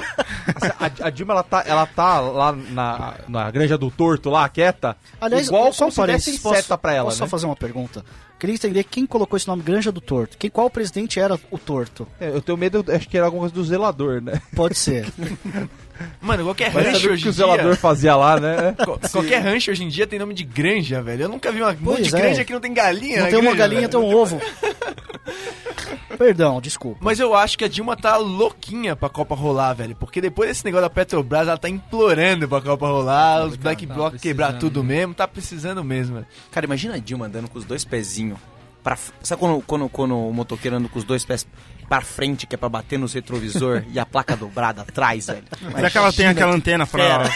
[0.79, 4.97] a, a Dilma, ela tá, ela tá lá na, na granja do torto, lá, quieta.
[5.21, 7.27] Aliás, igual só como se desse seta pra ela, Posso né?
[7.27, 8.03] só fazer uma pergunta?
[8.39, 10.37] Queria entender quem colocou esse nome Granja do Torto.
[10.37, 12.07] Quem, qual presidente era o torto?
[12.19, 14.41] É, eu tenho medo, acho que era alguma coisa do zelador, né?
[14.55, 15.05] Pode ser.
[16.21, 17.75] Mano, qualquer rancho o hoje que o em zelador dia...
[17.75, 18.75] fazia lá, né?
[18.85, 21.23] co- Qualquer rancho hoje em dia tem nome de granja, velho.
[21.23, 22.19] Eu nunca vi uma um monte de é.
[22.19, 23.91] granja que não tem galinha Não tem uma granja, galinha, velho.
[23.91, 24.39] tem um ovo.
[26.17, 26.99] Perdão, desculpa.
[27.01, 29.95] Mas eu acho que a Dilma tá louquinha pra Copa rolar, velho.
[29.95, 33.93] Porque depois desse negócio da Petrobras, ela tá implorando pra Copa rolar, os Black tá
[33.93, 34.95] Bloc quebrar precisando, tudo né?
[34.97, 35.13] mesmo.
[35.13, 36.27] Tá precisando mesmo, velho.
[36.51, 38.37] Cara, imagina a Dilma andando com os dois pezinhos.
[38.83, 41.45] Pra, sabe quando, quando, quando o motoqueiro anda com os dois pés
[41.89, 45.43] pra frente, que é pra bater nos retrovisor e a placa dobrada atrás, velho?
[45.75, 47.29] Será que ela tem aquela antena pra,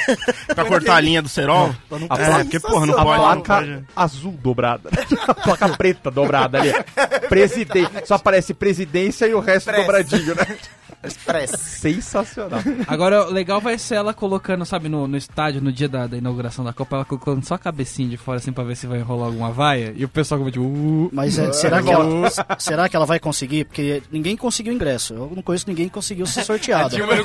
[0.53, 1.75] pra cortar a linha do cerol?
[1.91, 3.17] A É, placa, porque, porra, não a pode.
[3.21, 3.83] não placa pode.
[3.95, 4.89] azul dobrada.
[5.27, 6.71] a placa preta dobrada ali.
[7.27, 7.91] Presidente.
[8.05, 10.45] Só aparece presidência e o resto dobradinho, né?
[11.03, 11.51] Express.
[11.51, 12.59] Sensacional.
[12.87, 16.17] Agora, o legal vai ser ela colocando, sabe, no, no estádio, no dia da, da
[16.17, 18.99] inauguração da Copa, ela colocando só a cabecinha de fora, assim, pra ver se vai
[18.99, 19.93] rolar alguma vaia.
[19.95, 23.19] E o pessoal como tipo, uh, Mas é, será, que ela, será que ela vai
[23.19, 23.65] conseguir?
[23.65, 25.13] Porque ninguém conseguiu ingresso.
[25.13, 26.45] Eu não conheço ninguém que conseguiu ser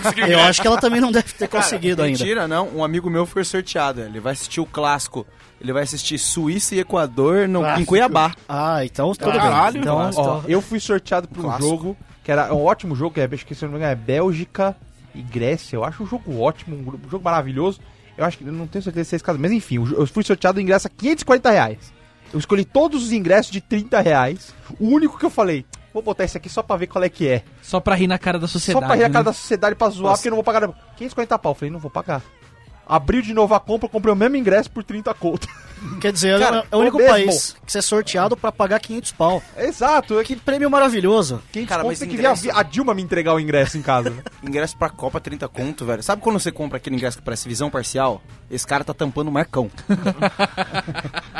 [0.00, 2.18] conseguiu Eu acho que ela também não deve ter conseguido ainda.
[2.18, 2.68] Mentira, não.
[2.68, 4.00] Um amigo meu foi sorteado.
[4.00, 5.26] Ele vai assistir o clássico.
[5.60, 8.32] Ele vai assistir Suíça e Equador no, em Cuiabá.
[8.48, 9.72] Ah, então tudo Caralho.
[9.72, 9.82] bem.
[9.82, 11.96] Então, Ó, então- eu fui sorteado pra um jogo
[12.28, 14.76] que era um ótimo jogo, que é, acho que se não me engano é Bélgica
[15.14, 15.76] e Grécia.
[15.76, 17.80] Eu acho um jogo ótimo, um jogo maravilhoso.
[18.18, 20.22] Eu acho que eu não tenho certeza se é esse caso, mas enfim, eu fui
[20.22, 21.90] sorteado o ingresso a 540 reais.
[22.30, 24.52] Eu escolhi todos os ingressos de 30 reais.
[24.78, 27.26] O único que eu falei, vou botar esse aqui só pra ver qual é que
[27.26, 27.42] é.
[27.62, 28.84] só pra rir na cara da sociedade.
[28.84, 29.30] só pra rir a cara né?
[29.30, 30.68] da sociedade pra zoar, porque eu não vou pagar.
[30.98, 31.52] 540 pau.
[31.52, 32.22] Eu falei, não vou pagar.
[32.88, 35.46] Abriu de novo a compra, comprei o mesmo ingresso por 30 conto.
[36.00, 37.10] Quer dizer, Cara, é o único mesmo.
[37.12, 39.42] país que você é sorteado pra pagar 500 pau.
[39.56, 41.40] Exato, é que prêmio maravilhoso.
[41.52, 43.82] 500 Cara, conto mas tem que ingresso- a, a Dilma me entregar o ingresso em
[43.82, 44.12] casa.
[44.42, 46.02] Ingresso pra Copa 30 conto, velho.
[46.02, 48.20] Sabe quando você compra aquele ingresso que parece visão parcial?
[48.50, 49.70] Esse cara tá tampando o Marcão.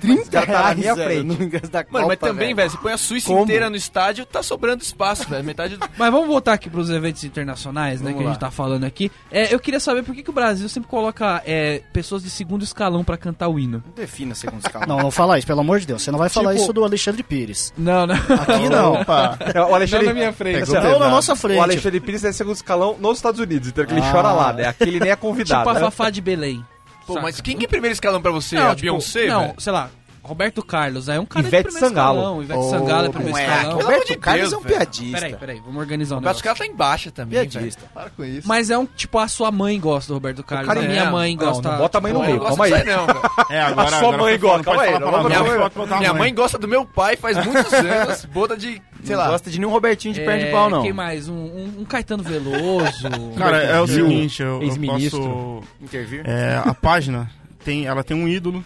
[0.00, 1.60] 30 cara tá na reais, minha velho, frente.
[1.70, 3.42] da Copa, Mano, mas também, velho, você põe a Suíça Como?
[3.42, 5.44] inteira no estádio, tá sobrando espaço, velho.
[5.44, 5.86] Metade do...
[5.96, 8.32] Mas vamos voltar aqui pros eventos internacionais, né, Vamos que a lá.
[8.32, 9.10] gente tá falando aqui.
[9.30, 12.62] É, eu queria saber por que, que o Brasil sempre coloca é, pessoas de segundo
[12.62, 13.82] escalão pra cantar o hino.
[13.86, 14.86] Não defina segundo escalão.
[14.86, 16.02] Não, não fala isso, pelo amor de Deus.
[16.02, 17.72] Você não vai falar Tipo- isso do Alexandre Pires.
[17.76, 18.14] Não, não.
[18.14, 18.92] Aqui não.
[18.94, 19.38] Opa.
[19.54, 20.70] É, O Alexandre, Não na minha frente.
[20.70, 21.58] Não na nossa frente.
[21.58, 24.12] O Alexandre Pires é segundo escalão nos Estados Unidos, então que ele Ah.
[24.12, 24.66] chora lá, né?
[24.66, 25.60] Aqui ele nem é convidado.
[25.62, 25.80] tipo a né?
[25.80, 26.64] Fafá de Belém.
[27.06, 27.22] Pô, Saca?
[27.24, 28.56] mas quem que é primeiro escalão pra você?
[28.56, 29.54] Não, a tipo, Beyoncé, Não, velho?
[29.60, 29.90] sei lá.
[30.26, 32.18] Roberto Carlos, é um cara Ivete de primeiro Sangalo.
[32.18, 32.42] escalão.
[32.42, 33.78] Ivete Sangalo é primeiro Não é, escalão.
[33.80, 34.76] Roberto de Carlos Deus, é um velho.
[34.76, 35.18] piadista.
[35.18, 36.42] Peraí, peraí, vamos organizar um O negócio.
[36.42, 37.50] Carlos tá embaixo também, velho.
[37.50, 37.82] Piadista.
[37.94, 38.46] Para com isso.
[38.48, 40.66] Mas é um, tipo, a sua mãe gosta do Roberto Carlos.
[40.68, 41.70] cara a é- minha não, mãe não, gosta...
[41.70, 42.70] não bota a mãe no meio, não calma aí.
[42.72, 43.20] não, velho.
[43.50, 45.60] É, agora, sua agora mãe gosta, não pode calma aí, falar não palavrão, vamos- não
[45.62, 48.24] pode botar a Minha mãe gosta do meu pai faz muitos anos.
[48.26, 49.28] Boda de, sei Não lá.
[49.30, 50.82] gosta de nenhum Robertinho de perna de pau, não.
[50.82, 51.28] Quem mais?
[51.28, 53.08] Um, Caetano Veloso.
[53.38, 55.62] Cara, é o seguinte, eu, posso...
[55.80, 56.22] Intervir?
[56.24, 57.30] É, a página,
[57.64, 58.64] tem, ela tem um ídolo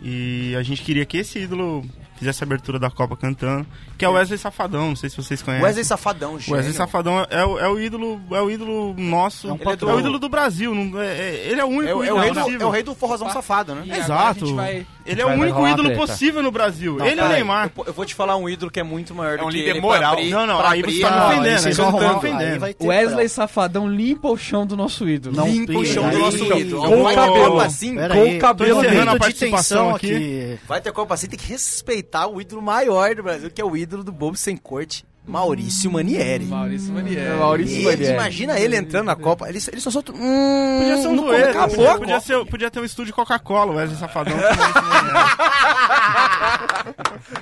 [0.00, 1.84] e a gente queria que esse ídolo
[2.16, 3.64] fizesse a abertura da Copa cantando,
[3.96, 5.64] que é o Wesley Safadão, não sei se vocês conhecem.
[5.64, 6.56] Wesley Safadão, O gênio.
[6.56, 10.00] Wesley Safadão é, o, é o ídolo, é o ídolo nosso, É um é, o
[10.00, 12.20] ídolo do Brasil, não, é- é- ele é o único É, o- é ídolo o
[12.20, 13.82] rei do, é o rei do forrozão safado, né?
[13.86, 14.46] E Exato.
[15.08, 16.96] Ele é o único ídolo possível no Brasil.
[16.96, 17.70] Não, ele e o Neymar.
[17.76, 19.56] Eu, eu vou te falar um ídolo que é muito maior É do um que
[19.56, 19.98] líder ele moral.
[20.00, 21.92] pra abrir, Não, não, pra aí você tá me não, ofendendo, aí vocês você vão
[21.92, 22.36] tá me cantando.
[22.36, 22.86] ofendendo.
[22.86, 25.34] Wesley Safadão limpa o chão do nosso ídolo.
[25.36, 26.82] Não, Limpa o chão do nosso ídolo.
[26.86, 27.60] Com o cabelo.
[27.60, 30.58] Assim, Com o cabelo encerrando de tensão aqui.
[30.66, 33.76] vai ter Copa assim, tem que respeitar o ídolo maior do Brasil, que é o
[33.76, 36.46] ídolo do Bobo Sem Corte, Maurício Manieri.
[36.46, 37.36] Maurício Manieri.
[37.38, 38.12] Maurício Ele, Manieri.
[38.14, 40.12] imagina ele entrando na Copa, ele, ele só solta...
[40.12, 43.72] Hum, Podia ser um dueto, acabou podia, a podia, ser, podia ter um estúdio Coca-Cola,
[43.72, 44.32] o Wesley Safadão.
[44.32, 45.28] com o Maurício Manieri.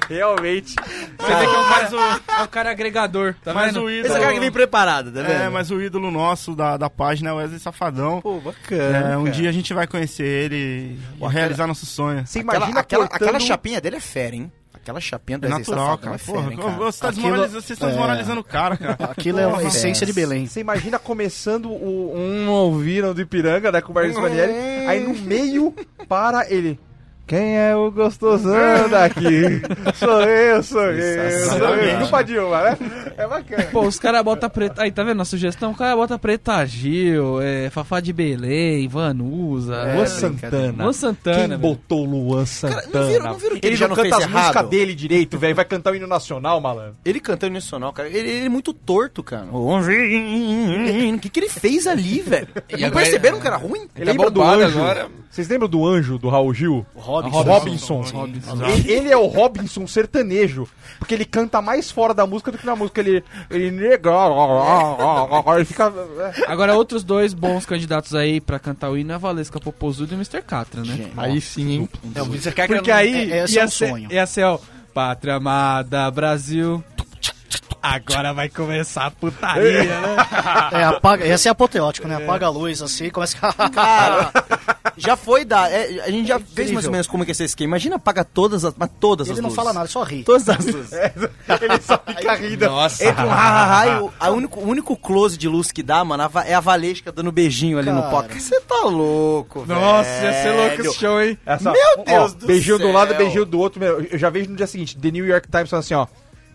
[0.09, 0.75] Realmente.
[1.19, 3.85] Você vê que é um cara, é um cara agregador, tá mas vendo?
[3.85, 4.15] o Esse ídolo...
[4.15, 5.31] é o cara que vem preparado, tá vendo?
[5.33, 8.21] É, mas o ídolo nosso da, da página é o Wesley Safadão.
[8.21, 9.37] Pô, bacana, É, um cara.
[9.37, 12.29] dia a gente vai conhecer ele e realizar nossos sonhos.
[12.31, 13.29] Você Aquela, imagina aquela, cortando...
[13.29, 14.51] aquela chapinha dele é fera, hein?
[14.87, 16.15] Aquela chapinha do É natural, cara.
[16.15, 16.71] é fera, Porra, hein, cara?
[16.77, 17.91] você tá Aquilo- desmoraliza- vocês estão é.
[17.91, 18.97] desmoralizando o cara, cara.
[19.11, 20.47] Aquilo é a Porra, essência de Belém.
[20.47, 24.53] Você imagina começando o um ouviram do Ipiranga, né, com o Maurício Manieri,
[24.87, 25.75] aí no meio
[26.09, 26.79] para ele.
[27.27, 28.55] Quem é o gostosão
[28.89, 29.61] daqui?
[29.97, 31.99] Sou eu, sou eu, sou eu.
[32.01, 32.79] Culpa Dilma, né?
[33.17, 33.65] É bacana.
[33.73, 34.83] Pô, os caras botam preta.
[34.83, 35.73] Aí, tá vendo a sugestão?
[35.73, 39.75] O cara bota preta Gil, é, Fafá de Belém, Vanusa.
[39.75, 40.83] Luan É, Santana.
[40.85, 41.37] Luan Santana.
[41.39, 41.59] Quem velho.
[41.61, 42.83] botou Luan Santana?
[42.95, 44.69] não viram- não viram que ele ele já não canta fez as músicas errado?
[44.69, 45.55] dele direito, velho.
[45.57, 46.95] Vai cantar o hino nacional, malandro.
[47.05, 49.47] Ele cantando nacional, cara, ele, ele é muito torto, cara.
[49.51, 52.49] O que, que ele fez ali, velho?
[52.79, 53.89] Não agora- perceberam que era ruim?
[53.97, 54.79] Ele lembra do bombado anjo?
[54.79, 55.09] agora.
[55.31, 56.87] Vocês lembram do anjo do Raul Gil?
[57.23, 57.43] Robinson.
[57.43, 58.03] Robinson.
[58.19, 58.65] Robinson.
[58.67, 60.67] Ele, ele é o Robinson sertanejo.
[60.99, 63.01] Porque ele canta mais fora da música do que na música.
[63.01, 63.23] Ele.
[63.51, 64.11] Ele nega.
[65.57, 65.93] Ele fica.
[66.47, 70.17] Agora, outros dois bons candidatos aí pra cantar o hino é a Valesca Popozuda e
[70.17, 70.43] o Mr.
[70.43, 71.11] Catra, né?
[71.17, 71.89] Aí sim, hein?
[72.15, 74.13] Não, você quer Porque aí É- esse ia, é um ser, sonho.
[74.13, 74.59] ia ser, ó,
[74.95, 76.83] Pátria Amada Brasil.
[77.83, 80.17] Agora vai começar a putaria, né?
[80.73, 82.17] É, apaga, esse é apoteótico, né?
[82.17, 83.71] Apaga a luz assim, começa a...
[83.71, 84.33] Cara,
[84.97, 85.69] já foi da.
[85.71, 86.75] é, a gente já fez incrível.
[86.75, 87.71] mais ou menos como é que é esse esquema.
[87.71, 88.75] Imagina apaga todas as.
[88.77, 89.57] Mas todas as Ele não luzes.
[89.57, 90.23] fala nada, só ri.
[90.25, 90.93] Todas as luzes.
[90.93, 92.67] Ele só fica rindo.
[92.67, 93.05] Nossa.
[93.05, 96.23] Entra um ha-ha-ha e o, a único, o único close de luz que dá, mano,
[96.45, 98.11] é a Valesca dando beijinho ali no Cara.
[98.11, 98.41] pote.
[98.41, 99.81] Você tá louco, velho.
[99.81, 101.39] Nossa, ia ser louco esse show, hein?
[101.47, 102.87] Essa- Meu Deus ó, do Beijinho céu.
[102.87, 103.81] do lado, beijinho do outro.
[103.81, 106.07] meu, Eu já vejo no dia seguinte: The New York Times falando assim, ó.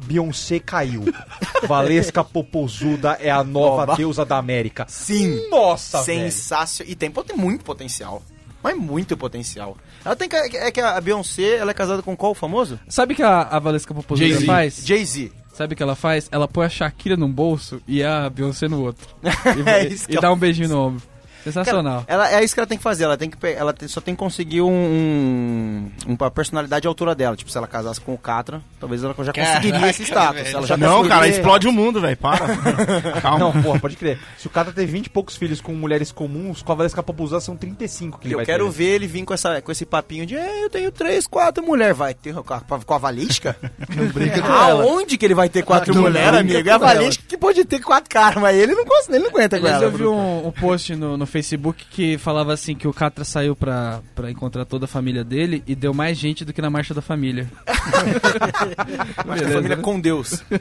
[0.04, 1.06] Beyoncé caiu.
[1.68, 3.96] Valesca Popozuda é a nova Nova.
[3.96, 4.86] deusa da América.
[4.90, 5.48] Sim.
[5.52, 6.24] Nossa, velho.
[6.32, 6.92] Sensacional.
[6.92, 8.24] E tem, poten- muito potencial.
[8.64, 9.78] Mas muito potencial.
[10.06, 12.80] Ela tem que, é que a Beyoncé, ela é casada com qual famoso?
[12.88, 14.84] Sabe que a, a Valesca Popozuda faz?
[14.86, 15.32] Jay-Z.
[15.54, 16.28] sabe o que ela faz?
[16.32, 19.08] Ela põe a Shakira num bolso e a Beyoncé no outro.
[19.24, 21.11] E, É isso que e ela dá um beijinho no ombro.
[21.44, 22.04] Sensacional.
[22.08, 23.04] Ela, é isso que ela tem que fazer.
[23.06, 27.16] Ela, tem que, ela tem- só tem que conseguir um, um- uma personalidade à altura
[27.16, 27.36] dela.
[27.36, 30.54] Tipo, se ela casasse com o Catra, talvez ela já conseguiria esse status.
[30.54, 32.18] Ela já Não, cara, conseguiria- explode o mundo, velho.
[32.18, 32.46] Para.
[33.22, 33.40] Calma.
[33.40, 34.20] Não, porra, pode crer.
[34.38, 37.56] Se o cara tem 20 e poucos filhos com mulheres comuns, os Cavaleiros Capapuzás são
[37.56, 38.72] 35 que ele Eu vai quero ter.
[38.72, 41.98] ver ele vir com, essa, com esse papinho de é, eu tenho três, quatro mulheres.
[41.98, 43.56] Vai ter com a, com a Valística?
[43.96, 44.84] Não brinca com ela.
[44.84, 46.62] Aonde que ele vai ter quatro Não mulheres, amigo?
[46.64, 46.86] com É a ela.
[46.86, 49.82] Valística que pode ter quatro caras, mas ele não, consegue, ele não aguenta com Aliás,
[49.84, 49.92] ela.
[49.92, 53.56] eu vi um, um post no, no Facebook que falava assim que o Catra saiu
[53.56, 56.94] pra, pra encontrar toda a família dele e deu mais gente do que na Marcha
[56.94, 57.50] da Família.
[59.26, 60.44] Mas a família com Deus.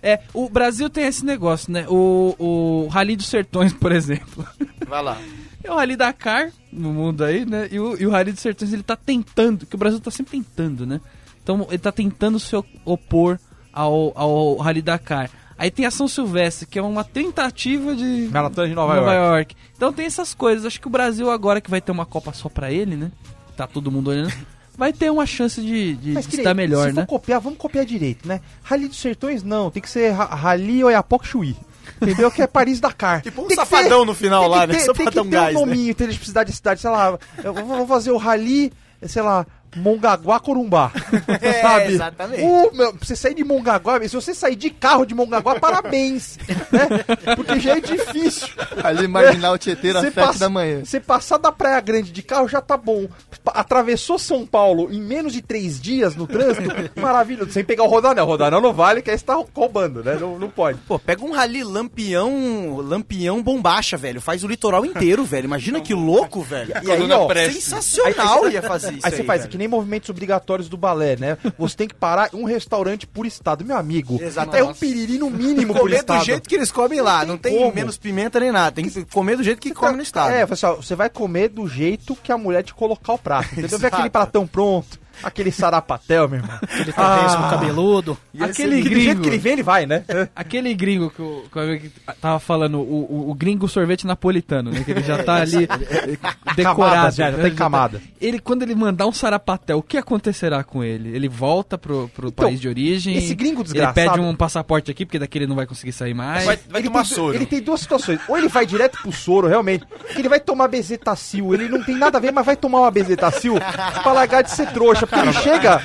[0.00, 1.84] É, o Brasil tem esse negócio, né?
[1.88, 4.46] O, o Rally dos Sertões, por exemplo.
[4.86, 5.18] Vai lá.
[5.62, 7.68] É o Rally Dakar no mundo aí, né?
[7.68, 10.30] E o, e o Rally dos Sertões, ele tá tentando, que o Brasil tá sempre
[10.30, 11.00] tentando, né?
[11.42, 12.54] Então ele tá tentando se
[12.84, 13.40] opor
[13.72, 15.30] ao, ao Rally Dakar.
[15.58, 19.28] Aí tem a São Silvestre, que é uma tentativa de Maratona de Nova, Nova York.
[19.34, 19.56] York.
[19.76, 20.64] Então tem essas coisas.
[20.64, 23.10] Acho que o Brasil agora que vai ter uma Copa só pra ele, né?
[23.56, 24.32] Tá todo mundo olhando.
[24.78, 27.02] Vai ter uma chance de, de, Mas de que estar melhor, se né?
[27.02, 28.40] for copiar, vamos copiar direito, né?
[28.62, 29.72] Rally dos Sertões, não.
[29.72, 31.56] Tem que ser Ra- Rally Oiapoque Chuí.
[32.00, 32.30] Entendeu?
[32.30, 33.22] Que é Paris-Dakar.
[33.22, 34.74] Tipo um Tem que safadão no final tem que lá, né?
[34.74, 35.66] ter- Tem que Safadão ter gás, um né?
[35.66, 37.18] nominho, tem cidade de cidade, sei lá.
[37.42, 39.44] Eu vou vou fazer o Rally, sei lá,
[39.76, 40.92] Mongaguá Corumbá.
[41.40, 41.92] É, sabe?
[41.92, 42.42] exatamente.
[42.42, 46.38] Uh, meu, pra você sair de Mongaguá, se você sair de carro de Mongaguá, parabéns.
[46.72, 47.34] né?
[47.36, 48.48] Porque já é difícil.
[48.82, 50.84] Ali marginal Tieteira às Você 7 passa- da manhã.
[50.84, 53.06] Você passar da Praia Grande de carro já tá bom.
[53.46, 56.68] Atravessou São Paulo em menos de três dias no trânsito,
[57.00, 57.52] maravilhoso.
[57.52, 58.24] Sem pegar o Rodanel.
[58.26, 60.16] Rodanel não vale, que aí você tá roubando, né?
[60.20, 60.78] Não, não pode.
[60.86, 64.20] Pô, pega um rally lampião, lampião bombacha, velho.
[64.20, 65.44] Faz o litoral inteiro, velho.
[65.44, 66.72] Imagina que louco, velho.
[66.82, 69.50] E aí, ó, Sensacional Aí- ia fazer isso Aí você faz velho.
[69.58, 71.36] Que nem movimentos obrigatórios do balé, né?
[71.58, 74.18] Você tem que parar um restaurante por estado, meu amigo.
[74.22, 74.60] Exatamente.
[74.60, 76.20] É um piriri no mínimo por Comer estado.
[76.20, 77.22] do jeito que eles comem lá.
[77.22, 77.74] Não Não tem tem, como.
[77.74, 78.72] menos pimenta nem nada.
[78.76, 80.32] Tem que comer do jeito que come no estado.
[80.32, 83.48] É, você vai comer do jeito que a mulher te colocar o prato.
[83.52, 83.70] Entendeu?
[83.70, 83.94] Vê Exato.
[83.96, 86.58] aquele pratão pronto, aquele sarapatel, meu irmão.
[86.78, 88.18] Ele tá bem com cabeludo.
[88.40, 89.22] Aquele que do jeito gringo.
[89.22, 90.04] que ele vem, ele vai, né?
[90.34, 94.82] Aquele gringo que o, que eu tava falando, o, o, o gringo sorvete napolitano, né?
[94.84, 96.18] Que ele já tá ali eh,
[96.54, 96.78] decorado.
[96.78, 97.42] Camada, já, já né?
[97.42, 98.02] tá em camada.
[98.20, 101.14] Ele, quando ele mandar um sarapatel, o que acontecerá com ele?
[101.14, 103.16] Ele volta pro, pro Então, país de origem?
[103.16, 106.14] esse gringo Ele desgraçado- pede um passaporte aqui, porque daqui ele não vai conseguir sair
[106.14, 106.44] mais.
[106.44, 107.34] Vai, vai ele, tomar tem, soro.
[107.34, 108.20] ele tem duas situações.
[108.28, 111.54] Ou ele vai direto pro soro, realmente, que ele vai tomar bezetacil.
[111.54, 113.54] Ele não tem nada a ver, mas vai tomar uma bezetacil
[114.02, 115.07] pra largar de ser trouxa.
[115.08, 115.80] Porque ele chega,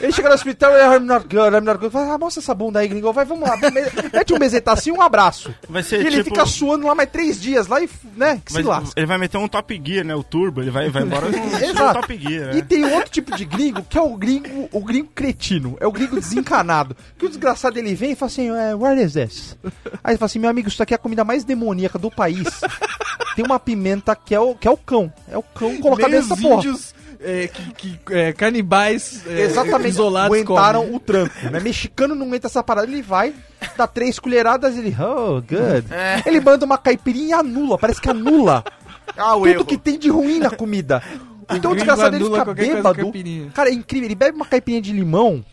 [0.00, 1.90] ele chega no hospital e I'm not good, I'm not good.
[1.90, 3.12] Fala, ah, mostra essa bunda aí, gringo.
[3.12, 3.56] Vai, vamos lá.
[4.12, 5.54] Mete um bezetacil e um abraço.
[5.68, 8.52] Vai ser E ele tipo- fica suando lá mais três dias lá e, né, que
[8.52, 8.92] se lasca.
[8.96, 10.14] ele vai meter um Top Gear, né?
[10.14, 11.92] O Turbo, ele vai, vai embora com um.
[11.94, 12.62] Top Gear, E né?
[12.68, 16.16] tem outro tipo de gringo, que é o gringo, o gringo cretino, é o gringo
[16.16, 16.96] desencanado.
[17.16, 19.56] Que o desgraçado ele vem e fala assim, é, what is this?
[20.04, 22.46] Aí ele fala assim, meu amigo, isso aqui é a comida mais demoníaca do país.
[23.34, 25.12] Tem uma pimenta que é o, que é o cão.
[25.30, 26.56] É o cão colocado Nem nessa porra.
[26.56, 30.96] índios é, que, que, é, canibais é, Exatamente, isolados aguentaram comem.
[30.96, 31.60] o tranco, né?
[31.60, 33.34] Mexicano não aguenta essa parada, ele vai,
[33.76, 35.86] dá três colheradas ele, oh, good.
[36.24, 38.64] Ele manda uma caipirinha e anula, parece que anula
[39.16, 39.64] Ah, o tudo erro.
[39.64, 41.02] que tem de ruim na comida.
[41.50, 42.94] Então o desgraçado ele fica bêbado.
[43.02, 43.50] caipirinha.
[43.50, 45.44] Cara, é incrível, ele bebe uma caipirinha de limão.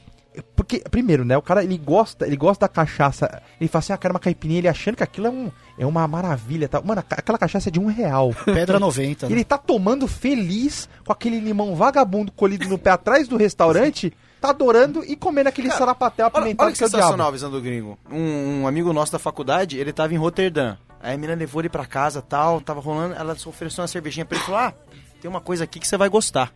[0.54, 3.42] Porque, primeiro, né, o cara, ele gosta, ele gosta da cachaça.
[3.60, 6.08] Ele fala assim, ah, quero uma caipirinha, ele achando que aquilo é, um, é uma
[6.08, 6.68] maravilha.
[6.68, 6.82] Tá?
[6.82, 8.34] Mano, aquela cachaça é de um real.
[8.46, 9.26] Pedra 90.
[9.26, 9.36] E Né?
[9.36, 14.12] ele tá tomando feliz com aquele limão vagabundo colhido no pé atrás do restaurante,
[14.42, 17.50] tá adorando e comendo aquele sarapatel Olha, apimentado olha que que é sensacional a visão
[17.52, 17.98] do gringo.
[18.12, 20.78] Um, um amigo nosso da faculdade, ele tava em Roterdã.
[21.02, 24.36] Aí a menina levou ele pra casa tal, tava rolando, ela ofereceu uma cervejinha pra
[24.38, 24.74] ele e falou: Ah,
[25.22, 26.52] tem uma coisa aqui que você vai gostar.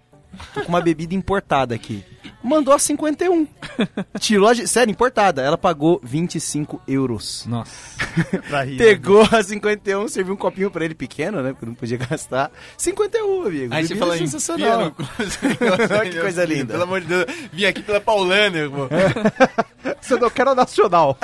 [0.53, 2.03] Tô com uma bebida importada aqui.
[2.43, 3.47] Mandou a 51.
[4.19, 4.55] Tirou a.
[4.55, 5.41] Sério, importada.
[5.41, 7.45] Ela pagou 25 euros.
[7.45, 7.71] Nossa.
[8.77, 11.51] Pegou a 51, serviu um copinho pra ele pequeno, né?
[11.51, 12.51] Porque não podia gastar.
[12.77, 13.73] 51, amigo.
[13.73, 14.95] Aí você Bebida fala em sensacional.
[15.99, 16.73] Olha Que coisa linda.
[16.73, 18.87] Pelo amor de Deus, vim aqui pela Paulânia, pô.
[20.01, 21.17] Você não quer a nacional.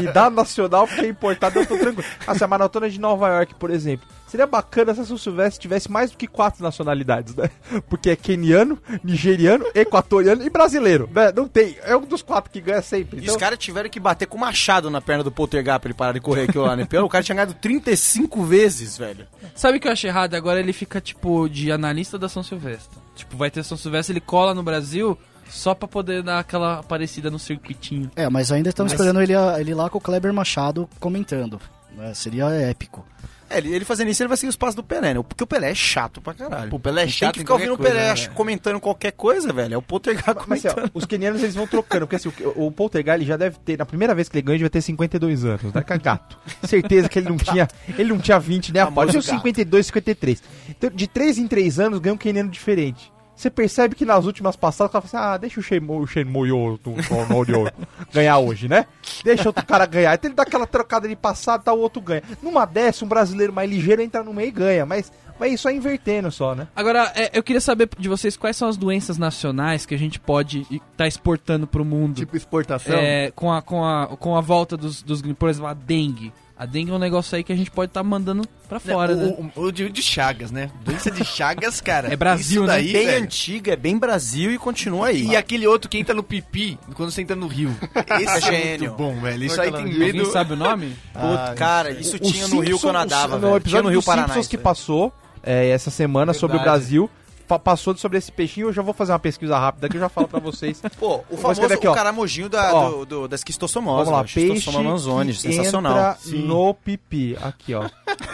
[0.00, 2.08] Me dá a nacional porque é importado, eu tô tranquilo.
[2.26, 4.06] Assim, a maratona de Nova York, por exemplo.
[4.28, 7.50] Seria bacana se a São Silvestre tivesse mais do que quatro nacionalidades, né?
[7.88, 11.32] Porque é keniano, nigeriano, equatoriano e brasileiro, né?
[11.34, 11.76] Não tem.
[11.82, 13.18] É um dos quatro que ganha sempre.
[13.18, 15.96] E Então, os caras tiveram que bater com machado na perna do Poltergar pra ele
[15.96, 16.84] parar de correr aquilo lá, né?
[16.84, 19.26] Pelo- O cara tinha ganhado 35 vezes, velho.
[19.54, 20.34] Sabe o que eu acho errado?
[20.34, 22.98] Agora ele fica, tipo, de analista da São Silvestre.
[23.16, 27.30] Tipo, vai ter São Silvestre, ele cola no Brasil só pra poder dar aquela aparecida
[27.30, 28.10] no circuitinho.
[28.14, 31.58] É, mas ainda estamos esperando ele, ele lá com o Kleber Machado comentando.
[31.96, 32.12] né?
[32.14, 33.04] Seria épico.
[33.50, 35.22] É, ele, ele fazendo isso, ele vai seguir os passos do Pelé, né?
[35.22, 36.74] Porque o Pelé é chato pra caralho.
[36.74, 39.52] O Pelé é chato Tem em que ficar ouvindo o Pelé né, comentando qualquer coisa,
[39.52, 39.74] velho.
[39.74, 40.90] É o Poltergeist Mas assim, ó, comentando.
[40.94, 43.86] os kenianos eles vão trocando, porque assim, o, o Poltergeist ele já deve ter, na
[43.86, 45.82] primeira vez que ele ganha, ele vai ter 52 anos, né?
[45.82, 46.38] Cagato.
[46.64, 47.66] Certeza que ele não tinha,
[47.98, 48.80] ele não tinha 20, né?
[48.80, 50.42] Após tinha 52, 53.
[50.68, 53.12] Então, de 3 em 3 anos ganha um keniano diferente.
[53.38, 56.06] Você percebe que nas últimas passadas o cara fala assim, ah, deixa o Shenmue, o
[56.08, 56.50] Shenmue
[58.12, 58.84] ganhar hoje, né?
[59.22, 60.12] Deixa outro cara ganhar.
[60.12, 62.24] Então ele dá aquela trocada de passado, tá, o outro ganha.
[62.42, 65.72] Numa dessa, um brasileiro mais ligeiro entra no meio e ganha, mas, mas isso é
[65.72, 66.66] invertendo só, né?
[66.74, 70.18] Agora, é, eu queria saber de vocês quais são as doenças nacionais que a gente
[70.18, 72.16] pode estar exportando pro mundo.
[72.16, 72.96] Tipo exportação.
[72.96, 75.22] É, com, a, com, a, com a volta dos, dos.
[75.22, 76.32] Por exemplo, a dengue.
[76.58, 79.36] A dengue é um negócio aí que a gente pode estar mandando pra fora, né?
[79.54, 80.68] o, o, o de, de Chagas, né?
[80.84, 82.08] Doença de Chagas, cara.
[82.12, 82.78] É Brasil, isso né?
[82.78, 83.24] daí, bem velho.
[83.24, 85.28] antiga, é bem Brasil e continua aí.
[85.28, 87.76] E aquele outro que entra no pipi quando você entra no rio.
[88.20, 88.88] Esse é Gênio.
[88.88, 89.44] muito bom, velho.
[89.44, 90.32] Isso aí tem Alguém Alguém medo.
[90.32, 90.96] sabe o nome?
[91.14, 94.26] Puta, cara, isso O tinha no Rio que eu nadava, No episódio no Rio Paraná.
[94.26, 95.12] Simpsons que passou
[95.44, 96.80] é, essa semana sobre o Verdade.
[96.80, 97.10] Brasil,
[97.56, 98.68] passou sobre esse peixinho.
[98.68, 100.82] Eu já vou fazer uma pesquisa rápida que eu já falo pra vocês.
[100.98, 102.90] Pô, o famoso aqui, o caramujinho da, Ó.
[102.90, 104.06] do, do, da esquistossomose.
[104.06, 104.34] Vamos lá, velho.
[104.34, 105.92] peixe que sensacional.
[105.92, 107.36] entra no pipi.
[107.40, 107.88] Aqui, ó.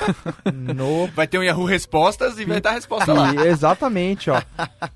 [0.51, 3.35] no Vai ter um Yahoo Respostas e vai dar a resposta lá.
[3.47, 4.41] Exatamente, ó.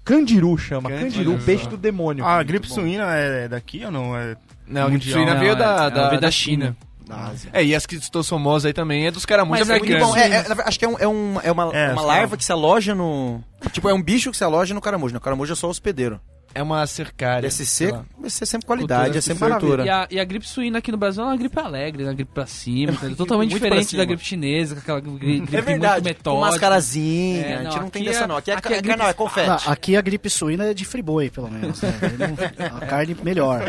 [0.05, 0.89] Candiru chama.
[0.89, 1.33] Candiru.
[1.33, 2.25] Candiru, peixe do demônio.
[2.25, 4.17] A gripe suína é daqui ou não?
[4.17, 4.37] É...
[4.67, 5.19] Não, a Mundial.
[5.19, 6.67] suína veio é- da, ela da, da da China.
[6.67, 6.77] China.
[7.53, 10.07] É, e as cristosomose aí também é dos caramujos Mas é africanos.
[10.09, 10.17] bom.
[10.17, 12.45] É, é, acho que é, um, é, um, é uma, É, uma só- larva que
[12.45, 13.41] se aloja no.
[13.73, 15.15] Tipo, é um bicho que se aloja no caramujo.
[15.15, 16.21] No caramujo é só hospedeiro.
[16.55, 17.43] É uma cercária.
[17.43, 18.05] Deve sei ser, lá.
[18.19, 19.19] vai ser sempre qualidade, Cultura.
[19.19, 19.69] é sempre Maravilha.
[19.69, 19.87] cultura.
[19.87, 22.31] E a, e a gripe suína aqui no Brasil é uma gripe alegre, uma gripe
[22.33, 23.15] pra cima, entendeu?
[23.17, 24.03] totalmente diferente cima.
[24.03, 26.47] da gripe chinesa, com aquela gri- gripe É verdade, muito com metódica.
[26.51, 27.43] mascarazinha.
[27.43, 28.37] É, a gente não, não, tem dessa é- não.
[28.39, 29.49] Aqui é, aqui é gripe- não, é confete.
[29.69, 31.81] Ah, aqui a gripe suína é de friboi, pelo menos.
[31.83, 31.93] Né?
[32.19, 33.63] Não- A carne melhor.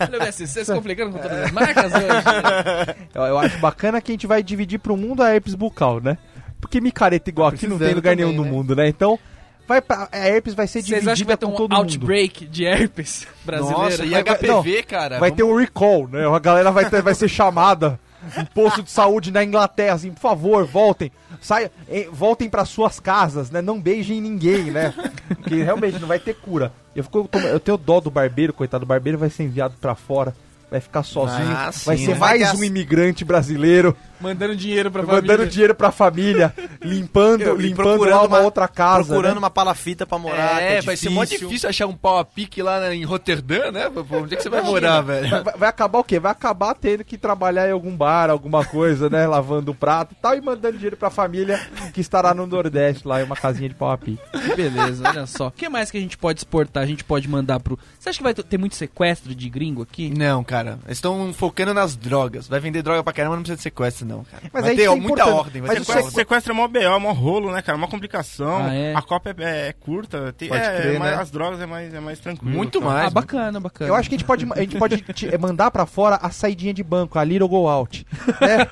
[0.00, 2.96] Olha, Messi, vocês se complicando com todas as marcas hoje?
[3.14, 6.18] Eu, eu acho bacana que a gente vai dividir pro mundo a herpes bucal, né?
[6.60, 8.50] Porque micareta igual aqui não tem lugar nenhum também, no né?
[8.50, 8.88] mundo, né?
[8.88, 9.18] Então,
[9.66, 11.80] vai pra, a herpes vai ser Vocês acham que vai dividida ter um todo mundo.
[11.82, 13.80] outbreak de herpes brasileiro?
[13.82, 15.18] Nossa, e Vai- vai- HPV, cara?
[15.18, 16.26] Vai ter um recall, né?
[16.26, 17.98] A galera vai, ter- vai ser chamada.
[18.38, 21.12] Um posto de saúde na Inglaterra, assim, por favor, voltem.
[21.42, 23.60] Saia, eh, voltem para suas casas, né?
[23.60, 24.94] Não beijem ninguém, né?
[25.28, 26.72] Porque realmente não vai ter cura.
[26.96, 28.84] Eu, fico, eu, tenho dó do barbeiro, coitado.
[28.84, 30.34] O barbeiro vai ser enviado pra fora.
[30.70, 31.50] Vai ficar sozinho.
[31.50, 32.18] Ah, vai sim, ser né?
[32.18, 35.46] Vai mais ter um as- imigrante brasileiro Mandando dinheiro pra mandando família.
[35.46, 39.04] dinheiro pra família, limpando, Eu- limpando lá uma, outra casa.
[39.08, 39.38] Procurando né?
[39.38, 40.62] uma palafita pra morar.
[40.62, 43.70] É, que vai ser mó difícil achar um pau a pique lá na- em Roterdã,
[43.70, 43.90] né?
[43.90, 45.28] Pô, onde é que você vai morar, velho?
[45.44, 46.18] Vai, vai acabar o quê?
[46.18, 49.26] Vai acabar tendo que trabalhar em algum bar, alguma coisa, né?
[49.26, 51.60] Lavando o prato e tal, e mandando dinheiro pra família
[51.92, 54.18] que estará no Nordeste, lá em uma casinha de pau a pique.
[54.32, 55.48] Que beleza, olha só.
[55.48, 56.82] O que mais que a gente pode exportar?
[56.82, 57.78] A gente pode mandar pro...
[57.98, 60.12] Você acha que vai ter muito sequestro de gringo aqui?
[60.16, 60.78] Não, cara.
[60.86, 62.46] Eles estão focando nas drogas.
[62.48, 64.42] Vai vender droga pra caramba, não precisa de sequestro, não, cara.
[64.52, 65.62] Mas vai aí ter é muita ordem.
[65.62, 67.76] Vai Mas ter é- Sequestro é mó BO, é mó rolo, né, cara?
[67.78, 68.66] Mó complicação.
[68.66, 68.94] Ah, é?
[68.94, 70.32] A Copa é, é curta.
[70.36, 71.22] Tem, Pode é, crer, mais- né?
[71.22, 72.54] As drogas é mais, é mais tranquilo.
[72.54, 72.84] Muito tá?
[72.86, 73.06] mais.
[73.06, 73.90] Ah, bacana, bacana.
[73.90, 76.30] Eu acho que a gente pode, a gente pode te- eh, mandar pra fora a
[76.30, 78.06] saidinha de banco, a Little Go Out.
[78.40, 78.66] Né?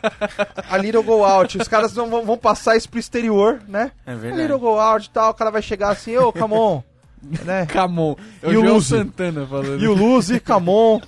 [0.70, 1.58] A Little Go Out.
[1.58, 3.90] Os caras não vão, vão passar isso pro exterior, né?
[4.06, 4.42] É A verdade.
[4.42, 6.82] Little Go Out e tal, o cara vai chegar assim, ô, come on.
[7.44, 7.66] Né?
[7.66, 8.16] Camon.
[8.42, 8.88] É E o Luzi?
[8.88, 9.80] Santana falando.
[9.82, 11.00] E o Luzi, come on.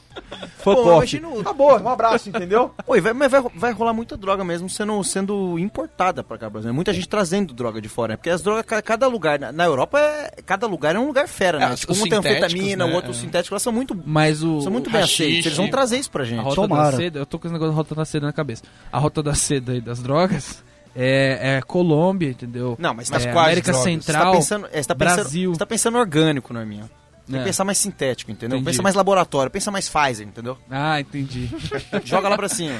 [0.58, 0.90] Fuck Pô, off.
[0.96, 2.72] imagina o- Acabou, um abraço, entendeu?
[2.86, 6.72] Oi, vai, mas vai, vai rolar muita droga mesmo sendo, sendo importada pra cá, Brasil.
[6.72, 8.16] Muita gente trazendo droga de fora, né?
[8.16, 11.26] Porque as drogas, ca- cada lugar, na, na Europa, é, cada lugar é um lugar
[11.28, 11.72] fera, né?
[11.72, 12.92] É, tipo, um tem anfetamina, né?
[12.92, 13.14] o outro É.
[13.14, 14.60] sintético, elas são muito, Mas o...
[14.62, 15.22] são muito bem haxixe.
[15.24, 15.46] aceitos.
[15.46, 16.42] Eles vão trazer isso pra A gente.
[16.42, 16.90] rota Tomara.
[16.92, 18.62] da seda, eu tô com esse negócio da rota da seda na cabeça.
[18.92, 20.62] A rota da seda aí das drogas
[20.94, 22.76] é, é Colômbia, entendeu?
[22.78, 23.84] Não, mas, é, mas quase América drogas.
[23.84, 25.52] Central, Você tá pensando, é, você tá pensando, Brasil.
[25.52, 26.84] Você tá pensando orgânico, Norminha.
[27.26, 27.38] Tem É.
[27.38, 28.58] que pensar mais sintético, entendeu?
[28.58, 28.70] Entendi.
[28.70, 30.58] Pensa mais laboratório, pensa mais Pfizer, entendeu?
[30.70, 31.48] Ah, entendi.
[32.04, 32.78] Joga lá pra cima.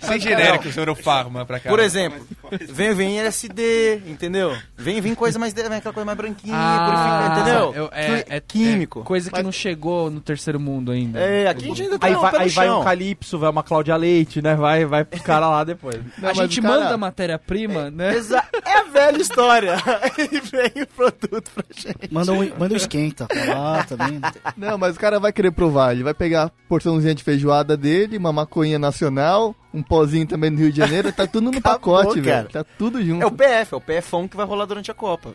[0.00, 1.70] Sem genéricos, Eurofarma pra cá.
[1.70, 2.26] Por exemplo,
[2.68, 4.56] vem, vem LSD, entendeu?
[4.76, 7.74] Vem, vem coisa mais, vem aquela coisa mais branquinha, purifica, entendeu?
[7.74, 9.00] eu- é, é- Químico.
[9.00, 11.18] é coisa que não chegou no terceiro mundo ainda.
[11.18, 13.96] É, aqui a gente ainda tá Aí vai, aí vai um Calypso, vai uma Cláudia
[13.96, 14.54] Leite, né?
[14.54, 15.96] Vai, vai pro cara lá depois.
[16.18, 18.14] Não, a mas gente cara- manda a matéria-prima, né?
[18.14, 19.74] Exa- É a velha história.
[20.02, 22.12] Aí vem o produto pra gente.
[22.12, 24.20] Manda um, manda um esquenta pra lá também.
[24.56, 25.92] Não, mas o cara vai querer provar.
[25.92, 30.58] Ele vai pegar a porçãozinha de feijoada dele, uma maconha nacional, um pozinho também do
[30.58, 31.12] Rio de Janeiro.
[31.12, 32.36] Tá tudo no Acabou, pacote, cara.
[32.42, 32.48] velho.
[32.50, 33.22] Tá tudo junto.
[33.22, 35.34] É o PF, é o PFão que vai rolar durante a Copa.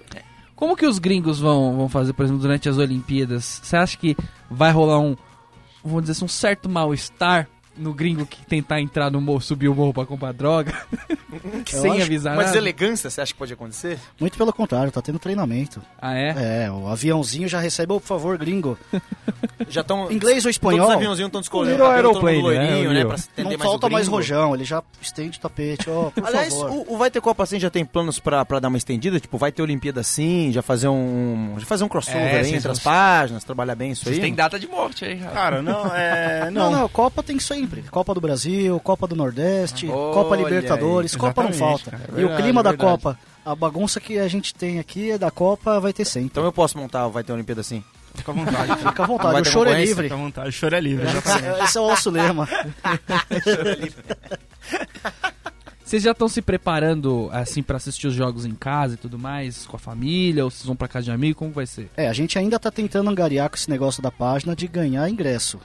[0.56, 3.60] Como que os gringos vão, vão fazer, por exemplo, durante as Olimpíadas?
[3.64, 4.16] Você acha que
[4.50, 5.16] vai rolar um,
[5.84, 7.48] vamos dizer assim, um certo mal-estar
[7.78, 10.74] no gringo que tentar entrar no morro, subir o morro pra comprar droga,
[11.66, 12.58] sem acho- avisar Mas nada.
[12.58, 13.98] elegância, você acha que pode acontecer?
[14.20, 15.82] Muito pelo contrário, tá tendo treinamento.
[16.02, 16.66] Ah, é?
[16.66, 18.78] É, o aviãozinho já recebe, por favor, gringo.
[19.70, 20.12] Já estão.
[20.12, 20.80] Inglês ou espanhol?
[20.80, 21.72] Todos os aviãozinhos estão descolando.
[21.72, 23.06] Virou mundo aeroplane, né, né?
[23.06, 26.54] Pra Não mais o falta mais rojão, ele já estende o tapete, ó, por Aliás,
[26.54, 26.86] favor.
[26.90, 29.20] o, o Vai Ter Copa assim já tem planos pra, pra dar uma estendida?
[29.20, 31.56] Tipo, vai ter Olimpíada assim, já fazer um.
[31.58, 34.22] Já fazer um crossover É, aí vocês entre as páginas, trabalhar bem isso Vocês aí.
[34.22, 35.32] têm data de morte aí, cara.
[35.32, 36.50] Cara, não, é.
[36.52, 37.82] Não, Não, não, Copa tem sempre.
[37.84, 40.44] Copa do Brasil, Copa do Nordeste, Olha Copa aí.
[40.44, 41.92] Libertadores, Copa não falta.
[41.92, 42.92] cara, é e o verdade, clima é da verdade.
[42.92, 46.28] Copa, a bagunça que a gente tem aqui é da Copa vai ter sempre.
[46.28, 47.84] Então eu posso montar, o vai ter Olimpíada assim.
[48.16, 48.76] fica à vontade.
[48.84, 50.04] Fica à Não vontade, o choro é livre.
[50.04, 50.50] Fica à vontade.
[50.50, 51.06] O choro é livre.
[51.08, 51.64] exatamente.
[51.64, 52.48] Esse é o nosso lema.
[55.84, 59.66] Vocês já estão se preparando, assim, pra assistir os jogos em casa e tudo mais,
[59.68, 61.90] com a família, ou vocês vão pra casa de amigo, como vai ser?
[61.96, 65.60] É, a gente ainda tá tentando angariar com esse negócio da página de ganhar ingresso.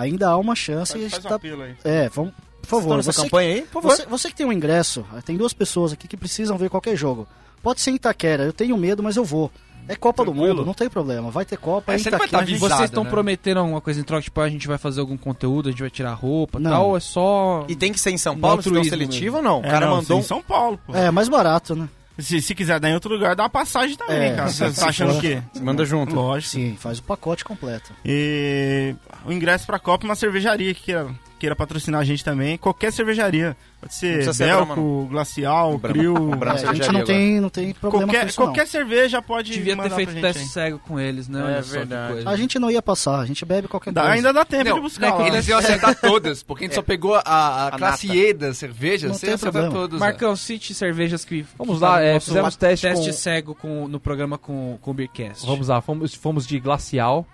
[0.00, 1.34] Ainda há uma chance e a Faz, gente faz um tá.
[1.34, 1.74] apelo aí.
[1.84, 2.32] É, vamos.
[2.62, 3.62] Por favor, você, campanha aí?
[3.62, 3.96] Por favor.
[3.96, 7.26] você, você que tem um ingresso, tem duas pessoas aqui que precisam ver qualquer jogo.
[7.62, 9.50] Pode ser em Itaquera, eu tenho medo, mas eu vou.
[9.90, 10.56] É Copa do Tranquilo.
[10.56, 11.30] Mundo, não tem problema.
[11.30, 12.28] Vai ter Copa É, vai Itaquera.
[12.30, 13.10] tá avisado, Vocês estão né?
[13.10, 14.22] prometendo alguma coisa em troca?
[14.22, 16.70] Tipo, a gente vai fazer algum conteúdo, a gente vai tirar roupa e Não.
[16.70, 17.64] tal, é só...
[17.68, 19.60] E tem que ser em São Paulo, se não seletivo ou não?
[19.62, 20.20] O É, cara não, mandou um...
[20.20, 20.94] em São Paulo, pô.
[20.94, 21.88] É, mais barato, né?
[22.18, 24.48] Se, se quiser dar em outro lugar, dá uma passagem também, É, cara.
[24.48, 25.40] Você tá achando for- o quê?
[25.60, 26.14] Manda junto.
[26.14, 26.50] Lógico.
[26.52, 27.92] Sim, faz o pacote completo.
[28.04, 28.94] E
[29.24, 31.06] o ingresso pra Copa é uma cervejaria que queira,
[31.38, 32.58] queira patrocinar a gente também.
[32.58, 33.56] Qualquer cervejaria.
[33.80, 35.78] Pode ser Belco, Glacial.
[35.78, 36.32] Crio.
[36.34, 38.46] É, a gente não tem, não tem problema com Qualquer, isso, não.
[38.48, 40.48] qualquer cerveja pode Devia ter feito pra gente teste aí.
[40.48, 41.38] cego com eles, né?
[41.40, 42.12] É Olha verdade.
[42.14, 42.28] coisa.
[42.30, 44.16] A gente não ia passar, a gente bebe qualquer Dá- coisa.
[44.16, 45.28] ainda dá tempo de Não, buscar não, lá.
[45.28, 48.18] eles iam acertar todas, porque a gente só pegou a, a, A classe nata.
[48.18, 50.00] E das cervejas, Não você tem acertou todas.
[50.00, 51.46] Marcão, cite cervejas que...
[51.56, 54.94] Vamos lá, tá é, fizemos teste teste com- cego com, no programa com, com o
[54.94, 55.46] Beercast.
[55.46, 57.24] Vamos lá, fomos, fomos de Glacial,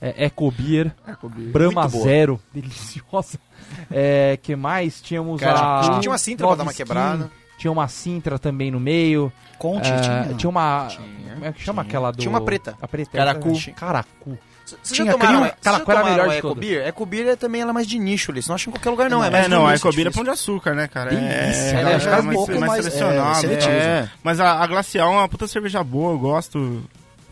[0.00, 0.92] é, Eco Beer,
[1.52, 2.04] Brahma Muito boa.
[2.04, 3.38] Zero, deliciosa.
[3.90, 5.00] É, que mais?
[5.00, 6.00] Tínhamos Cara, a...
[6.00, 7.30] tinha uma Sintra pra dar uma quebrada.
[7.56, 9.32] Tinha uma Sintra também no meio.
[9.58, 10.34] Conte, é, tinha.
[10.36, 10.88] tinha uma...
[10.88, 11.88] Tinha, como é que chama tinha.
[11.90, 12.18] aquela do...
[12.18, 12.76] Tinha uma preta.
[12.82, 13.16] A preta.
[13.16, 13.52] Caracu.
[13.74, 14.38] Caracu.
[14.64, 15.52] Vocês Tinha já tomaram, crime?
[15.62, 16.86] já qual era a tomaram melhor de Eco Beer?
[16.86, 18.42] Eco Beer é também ela é mais de nicho ali.
[18.42, 19.22] Você não acha em qualquer lugar não.
[19.22, 20.12] É, mais É, não, a nicho Ecobira é difícil.
[20.14, 21.10] pão de açúcar, né, cara?
[21.10, 21.92] Delícia, é, né?
[21.92, 24.08] é, Acho que é um mais, pouco mais é, é.
[24.22, 26.82] Mas a, a Glacial é uma puta cerveja boa, eu gosto.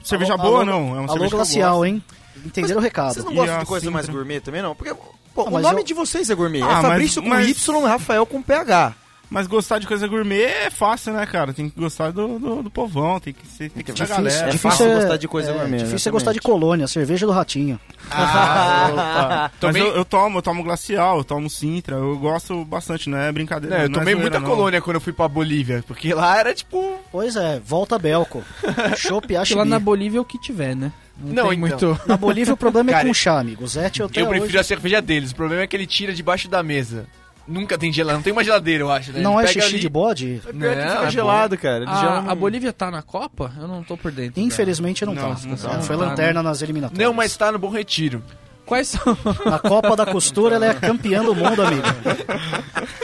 [0.04, 1.84] Cerveja Alô, boa alô, não, é uma Alô, cerveja que Glacial, gosto.
[1.86, 2.04] hein?
[2.44, 3.14] Entenderam o recado.
[3.14, 3.94] Vocês não gostam a de coisa Sintra?
[3.94, 4.74] mais gourmet também, não?
[4.74, 6.62] Porque pô, Ah, o mas nome eu- de vocês é gourmet.
[6.62, 8.94] Ah, é mas- Fabrício com mas- Y, Rafael com PH.
[9.30, 11.54] Mas gostar de coisa gourmet é fácil, né, cara?
[11.54, 14.48] Tem que gostar do, do, do povão, tem que ser, tem que da Difícil, galera.
[14.54, 17.80] é fácil gostar de coisa gourmet, Difícil é gostar de colônia, cerveja do ratinho.
[18.10, 23.16] Mas Tomei- eu, eu tomo, eu tomo glacial, eu tomo Sintra, eu gosto bastante, não
[23.18, 23.76] é brincadeira.
[23.76, 24.46] Não, eu não é tomei zoeira, muita não.
[24.54, 27.00] colônia quando eu fui pra Bolívia, porque lá era tipo.
[27.10, 28.44] Pois é, volta Belco.
[29.40, 30.92] Acho lá na Bolívia é o que tiver, né?
[31.18, 31.88] Não, tem então.
[31.90, 32.00] muito...
[32.06, 33.64] Na Bolívia o problema é Cara, com chá, amigo.
[33.64, 34.58] O Zete até eu prefiro hoje...
[34.58, 35.30] a cerveja deles.
[35.32, 37.06] O problema é que ele tira debaixo da mesa.
[37.46, 39.20] Nunca tem geladeira, não tem uma geladeira, eu acho, né?
[39.20, 40.40] Não Ele é xixi ali- de bode?
[40.44, 41.90] Pior que Não, fica é gelado, cara.
[41.90, 43.52] A, gelam- a Bolívia tá na Copa?
[43.60, 44.40] Eu não tô por dentro.
[44.40, 45.40] Infelizmente não, Não, tá.
[45.46, 45.80] não tá.
[45.80, 47.04] Foi Não tá, lanterna nas eliminatórias.
[47.06, 48.22] Não, mas tá no Bom Retiro.
[48.66, 49.16] Quais são...
[49.44, 51.82] Na Copa da Costura ela é campeã do mundo, amigo.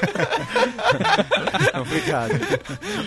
[1.73, 2.31] Complicado.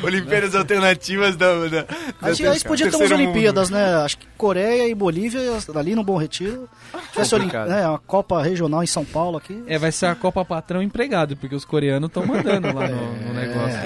[0.03, 1.67] Olimpíadas alternativas da.
[1.67, 1.85] da,
[2.21, 3.29] A gente, eles podiam ter umas terceiro mundo.
[3.31, 3.95] Olimpíadas, né?
[3.95, 5.41] Acho que Coreia e Bolívia,
[5.75, 6.67] ali no Bom Retiro.
[7.11, 9.63] Tivesse Olim- né, uma Copa regional em São Paulo aqui.
[9.67, 13.33] É, vai ser a Copa Patrão empregado, porque os coreanos estão mandando lá no, no
[13.33, 13.79] negócio.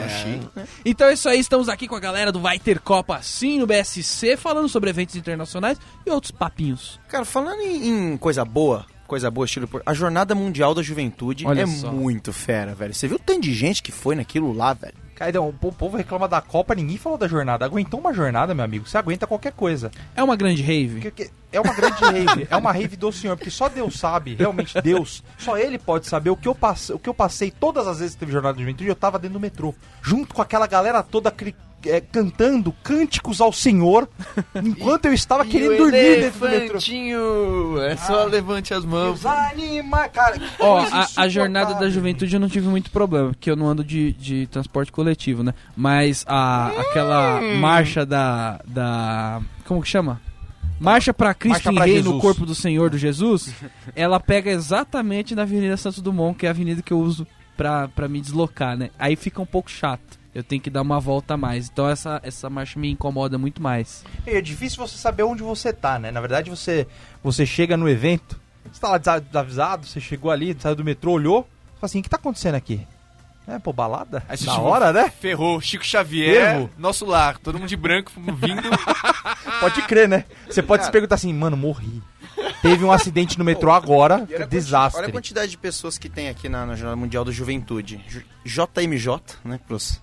[0.83, 3.67] Então é isso aí, estamos aqui com a galera do Vai Ter Copa Sim no
[3.67, 6.99] BSC, falando sobre eventos internacionais e outros papinhos.
[7.15, 9.69] Cara, falando em, em coisa boa, coisa boa, estilo.
[9.69, 11.89] por- A Jornada Mundial da Juventude Olha é só.
[11.89, 12.93] muito fera, velho.
[12.93, 14.93] Você viu o tanto de gente que foi naquilo lá, velho?
[15.15, 17.63] Caidão, o povo reclama da Copa, ninguém falou da jornada.
[17.63, 18.85] Aguentou uma jornada, meu amigo.
[18.85, 19.89] Você aguenta qualquer coisa.
[20.13, 21.09] É uma grande rave?
[21.53, 25.23] É uma grande rave, é uma rave do senhor, porque só Deus sabe, realmente Deus,
[25.37, 28.13] só ele pode saber o que eu passei, o que eu passei todas as vezes
[28.15, 31.31] que teve jornada de juventude, eu tava dentro do metrô, junto com aquela galera toda
[31.31, 31.55] cri-
[31.85, 34.09] é, cantando cânticos ao Senhor,
[34.63, 36.79] enquanto eu estava querendo dormir dentro do metrô.
[37.81, 39.21] É só levante as mãos.
[40.13, 40.39] Cara.
[40.59, 43.83] Ó, a, a jornada da juventude eu não tive muito problema, porque eu não ando
[43.83, 45.53] de, de transporte coletivo, né?
[45.75, 49.41] Mas a, aquela marcha da, da.
[49.65, 50.21] Como que chama?
[50.79, 53.53] Marcha pra Cristo Marcha em Rei no corpo do Senhor do Jesus,
[53.95, 57.25] ela pega exatamente na Avenida Santos Dumont, que é a avenida que eu uso
[57.55, 58.89] pra, pra me deslocar, né?
[58.99, 60.19] Aí fica um pouco chato.
[60.35, 61.69] Eu tenho que dar uma volta a mais.
[61.71, 64.03] Então essa, essa marcha me incomoda muito mais.
[64.27, 66.11] É difícil você saber onde você tá, né?
[66.11, 66.85] Na verdade, você,
[67.23, 68.37] você chega no evento,
[68.69, 71.43] você tá lá desa- desavisado, você chegou ali, saiu do metrô, olhou,
[71.75, 72.85] fala assim, o que tá acontecendo aqui?
[73.47, 74.23] É, pô, balada?
[74.27, 75.09] Aí você Na hora, né?
[75.21, 76.69] Ferrou, Chico Xavier, Erro.
[76.77, 78.63] nosso lar, todo mundo de branco vindo.
[79.61, 80.25] Pode crer, né?
[80.49, 82.01] Você pode se perguntar assim, mano, morri.
[82.61, 84.99] Teve um acidente no metrô agora, E desastre.
[85.01, 88.03] Olha a quantidade de pessoas que tem aqui na, na Jornada Mundial da Juventude.
[88.07, 89.59] Ju- JMJ, né?
[89.67, 90.01] Pros,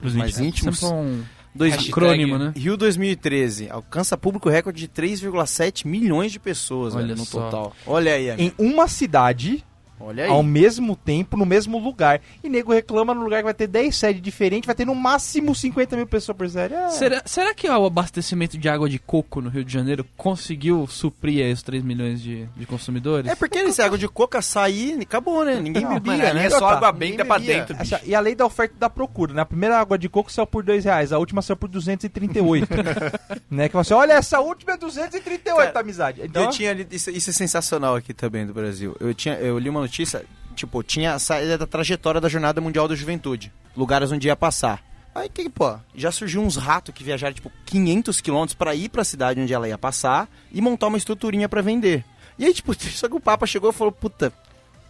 [0.00, 0.78] Pros mais íntimos.
[0.78, 1.22] Sempre um
[1.54, 2.52] Dois, acrônimo, né?
[2.56, 7.44] Rio 2013 alcança público recorde de 3,7 milhões de pessoas Olha velho, no só.
[7.44, 7.76] total.
[7.86, 8.54] Olha aí, amigo.
[8.58, 9.64] Em uma cidade,
[10.00, 10.30] Olha aí.
[10.30, 12.20] ao mesmo tempo, no mesmo lugar.
[12.42, 15.54] E nego reclama no lugar que vai ter 10 sedes diferentes, vai ter no máximo
[15.54, 16.74] 50 mil pessoas por série.
[16.74, 16.88] É.
[16.90, 21.44] Será, será que o abastecimento de água de coco no Rio de Janeiro conseguiu suprir
[21.44, 23.30] aí os 3 milhões de, de consumidores?
[23.30, 25.60] É porque esse água de coca sair, acabou, né?
[25.60, 26.46] Ninguém Não, bebia, Mano, né?
[26.46, 27.94] é só Tá, água benta pra dentro, bicho.
[27.94, 29.42] Essa- e a lei da oferta e da procura, né?
[29.42, 32.68] A primeira água de coco saiu por 2 reais, a última saiu por 238.
[33.50, 33.68] né?
[33.68, 36.20] Que você, olha, essa última é 238, Cara, amizade.
[36.24, 38.96] Então, Eu tinha isso, isso é sensacional aqui também do Brasil.
[39.00, 40.24] Eu, tinha, eu li uma notícia,
[40.54, 43.52] tipo, tinha a saída da trajetória da Jornada Mundial da Juventude.
[43.76, 44.80] Lugares onde ia passar.
[45.12, 49.02] Aí que, pô, já surgiu uns ratos que viajaram, tipo, 500 quilômetros pra ir pra
[49.02, 52.04] cidade onde ela ia passar e montar uma estruturinha pra vender.
[52.38, 54.32] E aí, tipo, só que o Papa chegou e falou, puta,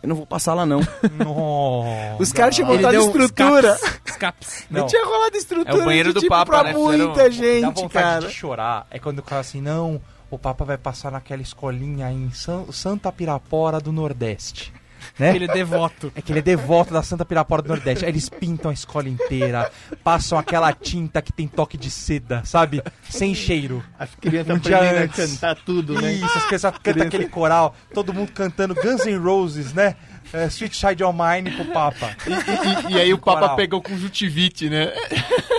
[0.02, 0.80] eu não vou passar lá não.
[1.16, 2.22] Nossa.
[2.22, 3.78] Os caras tinham montado estrutura.
[4.04, 4.66] escapes.
[4.70, 4.80] Não.
[4.82, 4.86] Não.
[4.86, 6.74] tinha rolado estrutura É o banheiro do tipo, Papa, pra né?
[6.74, 8.26] Fizeram- muita Dá gente, vontade cara.
[8.26, 8.86] de chorar.
[8.90, 13.10] É quando o cara assim, não, o Papa vai passar naquela escolinha em San- Santa
[13.10, 14.72] Pirapora do Nordeste.
[15.18, 15.34] Né?
[15.34, 16.12] Ele é devoto.
[16.14, 18.04] É que ele é devoto da Santa Pirapora do Nordeste.
[18.04, 19.70] Aí eles pintam a escola inteira,
[20.02, 22.82] passam aquela tinta que tem toque de seda, sabe?
[23.08, 23.84] Sem cheiro.
[23.98, 26.12] As crianças Um dia aprendendo a cantar tudo, né?
[26.12, 29.96] Isso, as crianças cantam aquele coral, todo mundo cantando Guns N' Roses, né?
[30.32, 32.14] É, Sweet Child of Mine pro Papa.
[32.88, 33.56] E, e aí o Papa Coral.
[33.56, 34.92] pegou conjuntivite, né?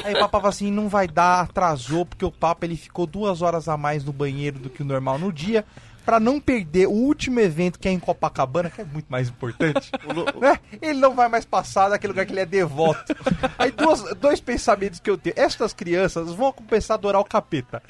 [0.05, 3.41] Aí o Papa fala assim, não vai dar, atrasou, porque o Papa ele ficou duas
[3.41, 5.65] horas a mais no banheiro do que o normal no dia,
[6.05, 9.91] pra não perder o último evento que é em Copacabana, que é muito mais importante.
[10.39, 10.59] né?
[10.81, 13.15] Ele não vai mais passar daquele lugar que ele é devoto.
[13.57, 15.35] Aí duas, dois pensamentos que eu tenho.
[15.37, 17.81] Estas crianças vão começar a adorar o capeta.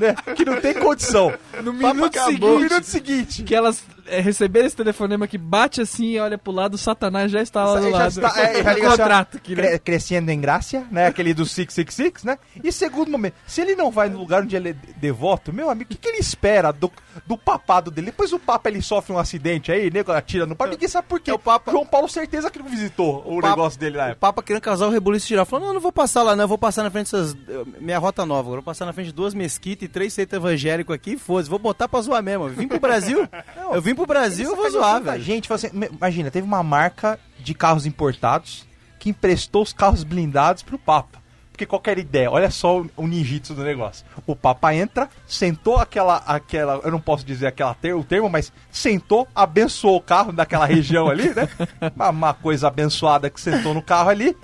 [0.00, 0.14] Né?
[0.34, 1.32] Que não tem condição.
[1.62, 2.30] No minuto acabou.
[2.30, 3.42] seguinte, No minuto seguinte.
[3.42, 7.30] que elas é, receberam esse telefonema que bate assim e olha pro lado, o Satanás
[7.30, 8.08] já está lá do Já lado.
[8.08, 9.62] está- é, já No liga assim, contrato aqui, né?
[9.62, 11.06] cre- crescendo em graça, né?
[11.06, 12.38] Aquele do 666, né?
[12.62, 15.70] E segundo momento, se ele não vai no lugar onde ele é de- devoto, meu
[15.70, 16.90] amigo, o que, que ele espera do,
[17.26, 18.06] do papado dele?
[18.06, 21.20] Depois o Papa ele sofre um acidente aí, nego atira no Papa, ninguém sabe por
[21.20, 21.30] quê.
[21.30, 24.12] É o Papa- João Paulo certeza que não visitou o, Papa- negócio dele lá.
[24.12, 25.44] O Papa querendo casar o rebuliço tirar.
[25.44, 27.36] Falou, não, eu não vou passar lá não, eu vou passar na frente dessas...
[27.80, 30.94] Minha rota nova, eu vou passar na frente de duas mesquitas e três centros evangélicos
[30.94, 32.48] aqui, foda-se, vou botar pra zoar mesmo.
[32.48, 33.28] Vim pro Brasil,
[33.74, 35.22] eu vim pro Brasil, eu vou zoar, velho.
[35.22, 38.66] Gente, assim, imagina, teve uma marca de carros importados
[38.98, 41.20] que emprestou os carros blindados pro Papa.
[41.50, 44.06] Porque qualquer ideia, olha só o, o ninjitsu do negócio.
[44.26, 48.50] O Papa entra, sentou aquela, aquela, eu não posso dizer aquela ter, o termo, mas
[48.70, 51.48] sentou, abençoou o carro daquela região ali, né?
[51.94, 54.34] Uma, uma coisa abençoada que sentou no carro ali.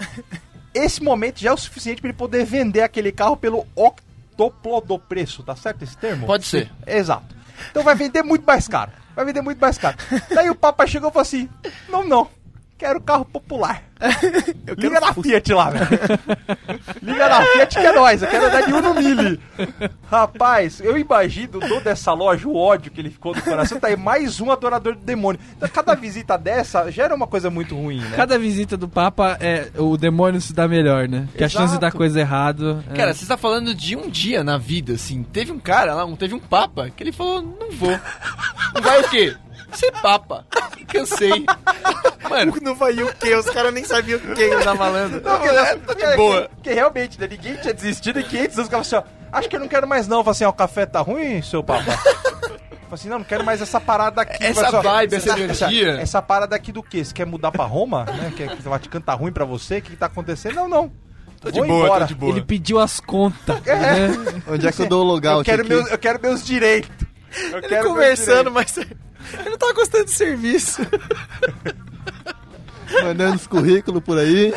[0.74, 4.98] Esse momento já é o suficiente para ele poder vender aquele carro pelo octoplo do
[4.98, 6.26] preço, tá certo esse termo?
[6.26, 6.70] Pode ser.
[6.86, 7.34] Exato.
[7.70, 8.92] Então vai vender muito mais caro.
[9.16, 9.96] Vai vender muito mais caro.
[10.32, 11.48] Daí o Papa chegou e falou assim:
[11.88, 12.28] Não, não.
[12.78, 13.82] Quero carro popular.
[14.76, 15.88] Liga na Fiat lá, velho.
[17.02, 18.22] Liga na Fiat que é nóis.
[18.22, 19.40] Eu quero andar de Uno Mille.
[20.10, 23.80] Rapaz, eu imagino o dono dessa loja, o ódio que ele ficou no coração.
[23.80, 25.40] Tá aí mais um adorador do demônio.
[25.56, 28.12] Então cada visita dessa gera uma coisa muito ruim, né?
[28.14, 31.26] Cada visita do Papa, é, o demônio se dá melhor, né?
[31.34, 32.84] Que a chance de dar coisa errado.
[32.90, 35.22] é- Cara, você tá falando de um dia na vida, assim.
[35.22, 37.98] Teve um cara lá, um- teve um papa, que ele falou, não vou.
[38.74, 39.34] Não vai o quê?
[39.76, 40.44] Ser papa.
[40.88, 41.44] Cansei.
[42.28, 43.34] Mano, Não vai o quê?
[43.34, 45.20] Os caras nem sabiam o que ele tá falando.
[45.22, 46.34] Não, porque, é, tá de boa.
[46.42, 49.02] Porque, porque realmente, né, ninguém tinha desistido e 500 anos ficava assim, ó,
[49.32, 50.18] acho que eu não quero mais não.
[50.18, 51.84] Eu falei assim, ó, o café tá ruim, seu papa?
[51.90, 52.60] Eu falei
[52.92, 54.42] assim, não, não quero mais essa parada aqui.
[54.44, 55.88] Essa assim, vibe, essa energia.
[55.90, 57.04] Essa, essa parada aqui do quê?
[57.04, 58.04] Você quer mudar pra Roma?
[58.04, 58.32] Né?
[58.36, 59.78] Quer que o Vaticano tá ruim pra você?
[59.78, 60.54] O que, que tá acontecendo?
[60.54, 60.92] Não, não.
[61.40, 62.00] tô de Vou boa, embora.
[62.06, 62.32] tô de boa.
[62.32, 63.56] Ele pediu as contas.
[63.66, 63.74] É.
[64.08, 64.42] né?
[64.48, 65.68] Onde é que eu dou o logout Eu quero, aqui?
[65.68, 66.90] meus, eu quero meus direitos.
[67.50, 68.76] Eu Ele quero meus conversando, direitos.
[68.76, 68.86] mas
[69.32, 70.82] ele não tava gostando do serviço.
[73.02, 74.52] Mandando os currículos por aí.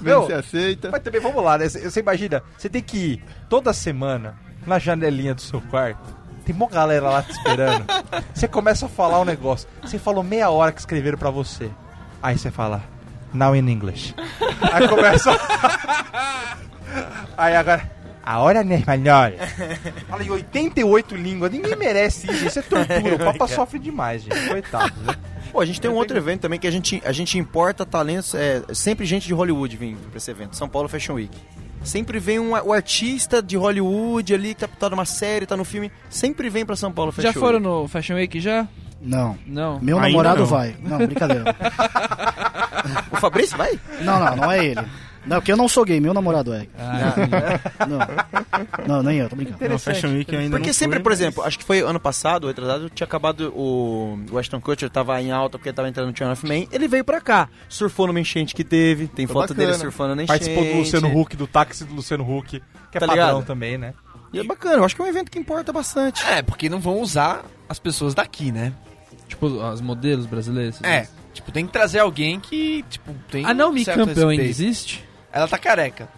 [0.00, 0.90] Vendo se aceita.
[0.90, 1.68] Mas também, vamos lá, né?
[1.68, 4.36] Você você imagina, você tem que ir toda semana
[4.66, 6.16] na janelinha do seu quarto.
[6.44, 7.84] Tem uma galera lá te esperando.
[8.32, 9.68] Você começa a falar um negócio.
[9.82, 11.70] Você falou meia hora que escreveram pra você.
[12.22, 12.82] Aí você fala,
[13.34, 14.14] now in English.
[14.72, 15.30] Aí começa.
[17.36, 17.97] Aí agora.
[18.28, 19.32] Agora em espanhol.
[20.06, 21.50] Fala em 88 línguas.
[21.50, 22.44] Ninguém merece isso.
[22.44, 23.14] Isso é tortura.
[23.14, 24.48] O Papa sofre demais, gente.
[24.48, 24.92] Coitado.
[25.00, 25.14] Né?
[25.50, 28.34] Pô, a gente tem um outro evento também que a gente, a gente importa talentos,
[28.34, 31.34] é, sempre gente de Hollywood vem pra esse evento, São Paulo Fashion Week.
[31.82, 35.64] Sempre vem um, o artista de Hollywood ali, que tá, tá numa série, tá no
[35.64, 37.40] filme, sempre vem pra São Paulo Fashion Já Week.
[37.40, 38.68] foram no Fashion Week já?
[39.00, 39.38] Não.
[39.46, 39.80] Não.
[39.80, 40.46] Meu Ainda namorado não.
[40.46, 40.76] vai.
[40.82, 41.44] Não, brincadeira.
[43.10, 43.78] O Fabrício vai?
[44.02, 44.80] Não, não, não é ele.
[45.28, 46.66] Não, porque eu não sou gay, meu namorado é.
[46.78, 47.14] Ah,
[47.86, 49.68] Não, não nem eu, tô brincando.
[49.68, 52.00] Não, Fashion Week ainda Porque não sempre, fui, por mas- exemplo, acho que foi ano
[52.00, 56.08] passado, ou retrasado, tinha acabado o o Ashton Kutcher, tava em alta porque tava entrando
[56.10, 56.66] no Channel of Man.
[56.72, 59.84] Ele veio pra cá, surfou numa enchente que teve, tem Foi foto dele bacana.
[59.84, 60.38] surfando na enchente.
[60.38, 62.48] Participou do Luciano Huck, do táxi do Luciano Huck,
[62.90, 63.44] que é Tá padrão ligado?
[63.46, 63.94] também, né?
[64.32, 66.24] E é bacana, eu acho que é um evento que importa bastante.
[66.26, 68.72] É, porque não vão usar as pessoas daqui, né?
[69.26, 70.82] Tipo, os modelos brasileiros.
[70.82, 75.04] É, tipo, tem que trazer alguém que, tipo, tem A Naomi certo Campbell ainda existe?
[75.32, 76.08] Ela tá careca.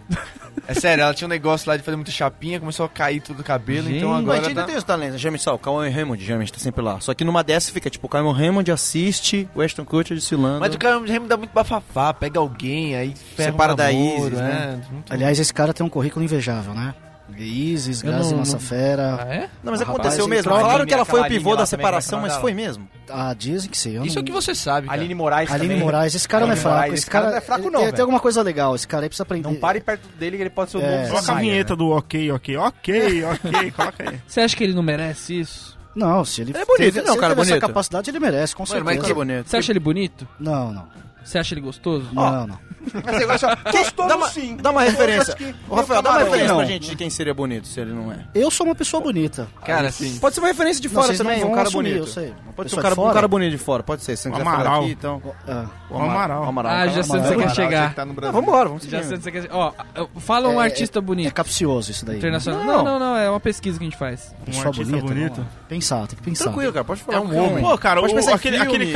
[0.68, 3.40] É sério, ela tinha um negócio lá de fazer muita chapinha, começou a cair tudo
[3.40, 3.96] o cabelo, Gente.
[3.98, 4.66] então Mas agora ainda tá...
[4.66, 7.00] tem os talentos, geralmente só, o Cauan Raymond geralmente tá sempre lá.
[7.00, 10.60] Só que numa dessa fica, tipo, o Cauan Raymond assiste o Ashton Kutcher desfilando.
[10.60, 14.26] Mas o cara Remo dá muito bafafá, pega alguém, aí ferra Separa um da namoro,
[14.28, 14.80] Isis, né?
[14.88, 16.94] é, muito- Aliás, esse cara tem um currículo invejável, né?
[17.36, 19.18] Isis, Grazi não- Massafera.
[19.20, 19.48] Ah, é?
[19.62, 20.50] Não, mas aconteceu rapaz, mesmo.
[20.52, 22.88] Falaram que ela foi o pivô da também, separação, mas foi mesmo.
[23.12, 23.92] Ah, dizem que sim.
[23.96, 24.98] eu Isso é não- o que você sabe, cara.
[25.00, 25.84] Aline Moraes Aline também.
[25.84, 26.76] Moraes, esse cara não é Aline fraco.
[26.78, 28.74] Moraes, Esse cara, não é fraco não, tem, tem alguma coisa legal.
[28.74, 29.48] Esse cara aí precisa aprender.
[29.48, 30.98] Não pare perto dele que ele pode ser o É.
[31.02, 31.76] novo Coloca a vinheta né?
[31.76, 34.20] do ok, ok, ok, ok, coloca aí.
[34.26, 35.78] Você acha que ele não merece isso?
[35.94, 37.66] Não, se ele Ele é bonito, teve, ele é se ele cara teve essa bonito.
[37.66, 38.96] capacidade, ele merece, com Mano, certeza.
[39.00, 39.48] mas que bonito.
[39.48, 40.28] Você acha ele bonito?
[40.38, 40.88] Não, não.
[41.24, 42.08] Você acha ele gostoso?
[42.12, 42.58] Não, não.
[42.80, 44.56] Gostoso Dá uma, sim.
[44.56, 45.36] dá uma referência.
[45.68, 46.64] Ô, Rafael, dá uma referência pra Não.
[46.66, 48.24] gente de quem seria bonito, se ele não é.
[48.34, 49.48] Eu sou uma pessoa bonita.
[49.64, 50.18] Cara, assim...
[50.18, 52.02] Pode ser uma referência de fora não também, um cara assumir, bonito.
[52.02, 52.32] eu sei.
[52.56, 54.16] Pode ser um cara, um cara bonito de fora, pode ser.
[54.16, 54.82] Se não quiser falar Amaral.
[54.82, 55.22] aqui, então...
[55.46, 56.10] Ah, O Amaral.
[56.10, 56.42] Amaral.
[56.42, 56.72] O Amaral.
[56.72, 57.94] Ah, já sei onde você quer chegar.
[57.94, 58.32] Tá Ah, Brasil.
[58.40, 59.14] vambora, vamos Já sei seguir.
[59.14, 59.56] onde você quer chegar.
[59.56, 59.72] Ó,
[60.20, 61.32] fala um É, artista é bonito.
[61.34, 62.18] capcioso isso daí.
[62.18, 62.64] Internacional.
[62.64, 62.84] Não.
[62.84, 63.16] Não, não.
[63.16, 64.34] É uma pesquisa que a gente faz.
[64.40, 65.34] Um Pessoa artista bonita, bonito.
[65.36, 65.50] vamos.
[65.68, 66.44] Pensar, tem que pensar.
[66.44, 67.18] Tranquilo, cara, pode falar.
[67.18, 67.62] É um homem.
[67.64, 68.00] Pô, cara,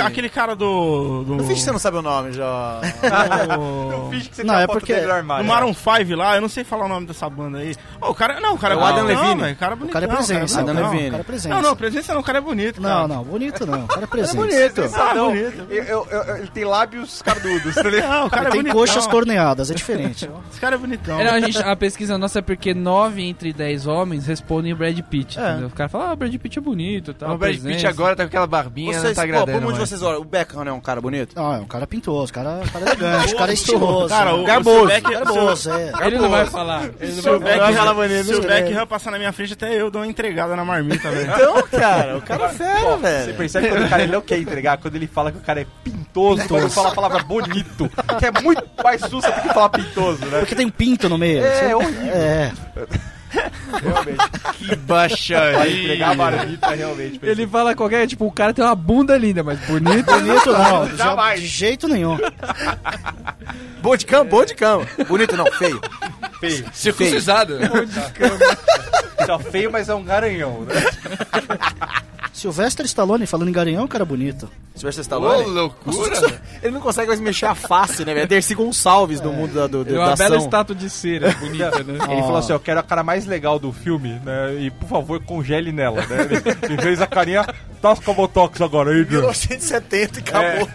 [0.09, 1.25] aquele, cara do.
[1.27, 2.81] Não finge que você não sabe o nome, já.
[3.75, 6.87] do- Finge que você Não, é porque- no Maroon 5 lá, eu não sei falar
[6.87, 7.75] o nome dessa banda aí.
[8.01, 8.41] Ô, o cara.
[8.41, 9.41] Não, o cara É o Adam Levine.
[9.43, 10.61] velho, O cara é O cara é presença.
[10.61, 11.09] Adam não, Levine.
[11.09, 11.55] O cara é presença.
[11.55, 12.81] Não, não, presença não, o cara é bonito.
[12.81, 13.09] Não, cara.
[13.09, 13.85] não, bonito não.
[13.85, 14.37] O cara é presença.
[14.37, 14.81] bonito.
[14.95, 15.67] Ah, Não, bonito.
[15.71, 18.11] eu- eu- eu- ele tem lábios cardudos, tá ligado?
[18.11, 18.81] Não, o cara Ele é tem bonitão.
[18.81, 20.29] coxas torneadas, é diferente.
[20.51, 21.21] Esse cara é bonitão.
[21.21, 24.99] É, não, a, gente, a pesquisa nossa é porque 9 entre 10 homens respondem Brad
[25.01, 25.39] Pitt.
[25.39, 25.51] É.
[25.53, 25.69] entendeu?
[25.69, 27.35] O cara fala, ah, o Brad Pitt é bonito e tal.
[27.35, 29.83] o Brad Pitt agora tá com aquela barbinha, não Vocês, tá pô, agradando por muitos
[29.83, 31.35] de vocês, olha, o Beckham não é um cara bonito?
[31.37, 34.09] Não, é um cara pintoso, o cara, o cara é elegante, o cara é estiloso.
[34.09, 34.85] Cara, o- Garboso.
[34.85, 35.93] o Beck- Garboso, é.
[36.07, 36.85] Ele não vai falar.
[37.01, 37.95] Ele não Se o vai falar.
[37.95, 41.11] Beckham, se o Beckham passar na minha frente, até eu dou uma entregada na marmita,
[41.11, 41.31] velho.
[41.35, 43.35] Então, cara, o cara é fera, Você velho.
[43.35, 45.67] percebe quando o cara ele não quer entregar, quando ele fala que o cara é
[45.83, 49.69] pintoso, quando ele fala a palavra bonito, que é muito mais sussa do que falar
[49.71, 50.39] pintoso, né?
[50.41, 51.45] Porque tem pinto no meio.
[51.45, 52.13] É, Você- horrível.
[52.15, 52.53] É.
[53.83, 54.19] Realmente.
[54.59, 55.69] Que baixaria.
[55.71, 57.21] entregar a marmita, realmente.
[57.23, 60.05] Ele fala qualquer, tipo, o cara tem uma bunda linda, mas bonito.
[60.07, 61.41] Bonito não, já- Jamais.
[61.41, 62.19] de jeito nenhum.
[63.83, 64.87] Bom de cama, bom de cama.
[65.07, 65.81] Bonito não, feio.
[66.41, 66.65] feio.
[66.73, 67.59] Circuncisado.
[69.27, 70.75] Tá feio, mas é um garanhão, né?
[72.35, 74.51] Sylvester Stallone falando em garanhão, é um cara bonito.
[74.75, 75.51] Sylvester Ô, Stallone.
[75.51, 76.41] loucura.
[76.63, 78.19] Ele não consegue mais mexer a face, né?
[78.23, 80.39] É Dercy Gonçalves do mundo da, do, É da uma bela ação.
[80.47, 81.95] estátua de cera, bonita, né?
[82.11, 84.55] Ele falou assim, eu quero a cara mais legal do filme, né?
[84.61, 86.29] E, por favor, congele nela, né?
[86.69, 87.47] Ele, fez a carinha,
[87.81, 89.21] tasca o botox agora aí, John.
[89.21, 90.69] 1970 e acabou.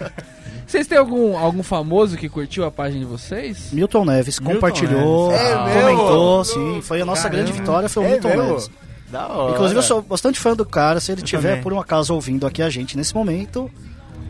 [0.65, 3.69] Vocês têm algum, algum famoso que curtiu a página de vocês?
[3.73, 5.45] Milton Neves compartilhou, Neves.
[5.75, 6.45] É comentou, mesmo?
[6.75, 6.81] sim.
[6.83, 8.43] Foi a nossa grande vitória, foi o É Milton mesmo?
[8.43, 8.71] Neves.
[9.11, 9.53] Da hora.
[9.53, 10.99] Inclusive, eu sou bastante fã do cara.
[10.99, 11.63] Se ele estiver, também.
[11.63, 13.69] por um acaso, ouvindo aqui a gente nesse momento,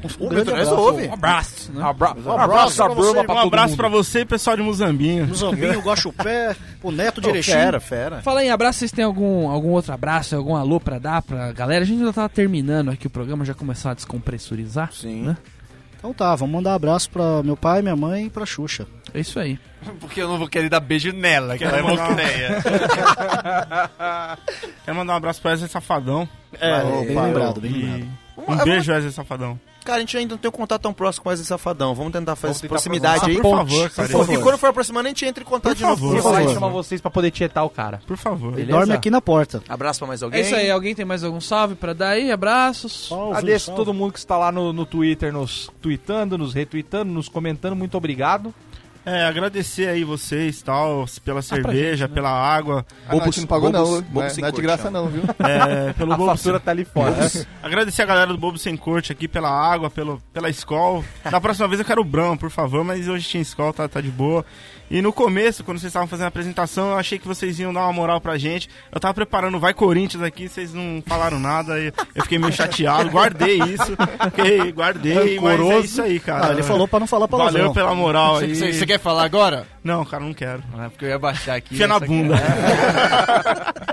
[0.02, 0.74] um, um O grande abraço.
[0.76, 1.08] ouve.
[1.08, 1.84] Um abraço, né?
[1.84, 3.78] Abra Um um abraço pra você, pra Um todo abraço mundo.
[3.78, 5.26] pra você, pessoal de Muzambinho.
[5.30, 7.52] O Zambinho, o Guaxupé, o Neto de Erechim.
[7.52, 8.22] Fera, fera.
[8.22, 11.84] Fala em abraço, vocês têm algum, algum outro abraço, algum alô pra dar pra galera?
[11.84, 14.92] A gente já tá terminando aqui o programa, já começou a descompressurizar.
[14.94, 15.24] Sim.
[15.24, 15.38] Né?
[16.00, 18.88] Então tá, vamos mandar abraço pra meu pai, minha mãe e pra Xuxa.
[19.14, 19.60] É isso aí.
[20.00, 22.64] Porque eu não vou querer dar beijo nela, que ela é moconeia.
[24.86, 26.28] Quero mandar um abraço pro Wesley Safadão.
[26.60, 28.08] É, Valeu, bem lembrado, bem lembrado.
[28.48, 29.60] um beijo, Wesley Safadão.
[29.86, 31.96] Cara, a gente ainda não tem um contato tão próximo com esse safadão.
[31.96, 33.36] Vamos tentar fazer Vamos essa tentar proximidade aí.
[33.38, 33.58] por ponte.
[33.72, 34.08] favor, cara.
[34.10, 34.34] Por favor.
[34.34, 35.96] E quando for aproximando, a gente entra em contato Por de novo.
[35.96, 36.22] favor.
[36.22, 36.54] Por vai favor.
[36.54, 38.02] chamar vocês pra poder tietar o cara.
[38.06, 38.52] Por favor.
[38.52, 38.72] Beleza?
[38.78, 39.64] Dorme aqui na porta.
[39.68, 40.40] Abraço pra mais alguém.
[40.42, 42.32] É isso aí, alguém tem mais algum salve pra dar aí?
[42.32, 43.10] Abraços.
[43.12, 47.28] Agradeço a todo mundo que está lá no, no Twitter, nos tweetando, nos retweetando, nos
[47.30, 47.76] comentando.
[47.76, 48.54] Muito obrigado.
[49.06, 52.14] É, agradecer aí vocês, tal, pela pra cerveja, gente, né?
[52.16, 54.08] pela água, Ah, não, a gente não pagou não, Bobos- né?
[54.12, 55.24] Bobos sem não é de graça não, viu?
[55.40, 57.16] é, pelo A Bobo fatura tá ali fora.
[57.64, 61.04] Agradecer a galera do Bobo Sem Corte aqui pela água, pelo, pela escola.
[61.24, 64.02] Da próxima vez eu quero o Brão, por favor, mas hoje tinha escola, tá, tá
[64.02, 64.46] de boa.
[64.92, 67.82] E no começo, quando vocês estavam fazendo a apresentação, eu achei que vocês iam dar
[67.82, 68.68] uma moral pra gente.
[68.92, 73.08] Eu tava preparando Vai Corinthians aqui, vocês não falaram nada, e eu fiquei meio chateado,
[73.12, 75.86] guardei isso, fiquei, guardei, mas é Rancoroso.
[75.86, 76.48] isso aí, cara.
[76.48, 77.54] Ah, ele falou pra não falar palavrão.
[77.60, 78.56] Valeu pela moral aí.
[78.56, 79.68] Você você quer falar agora?
[79.84, 80.64] Não, cara, não quero.
[80.76, 81.76] Ah, porque eu ia baixar aqui.
[81.76, 82.36] Fia na bunda.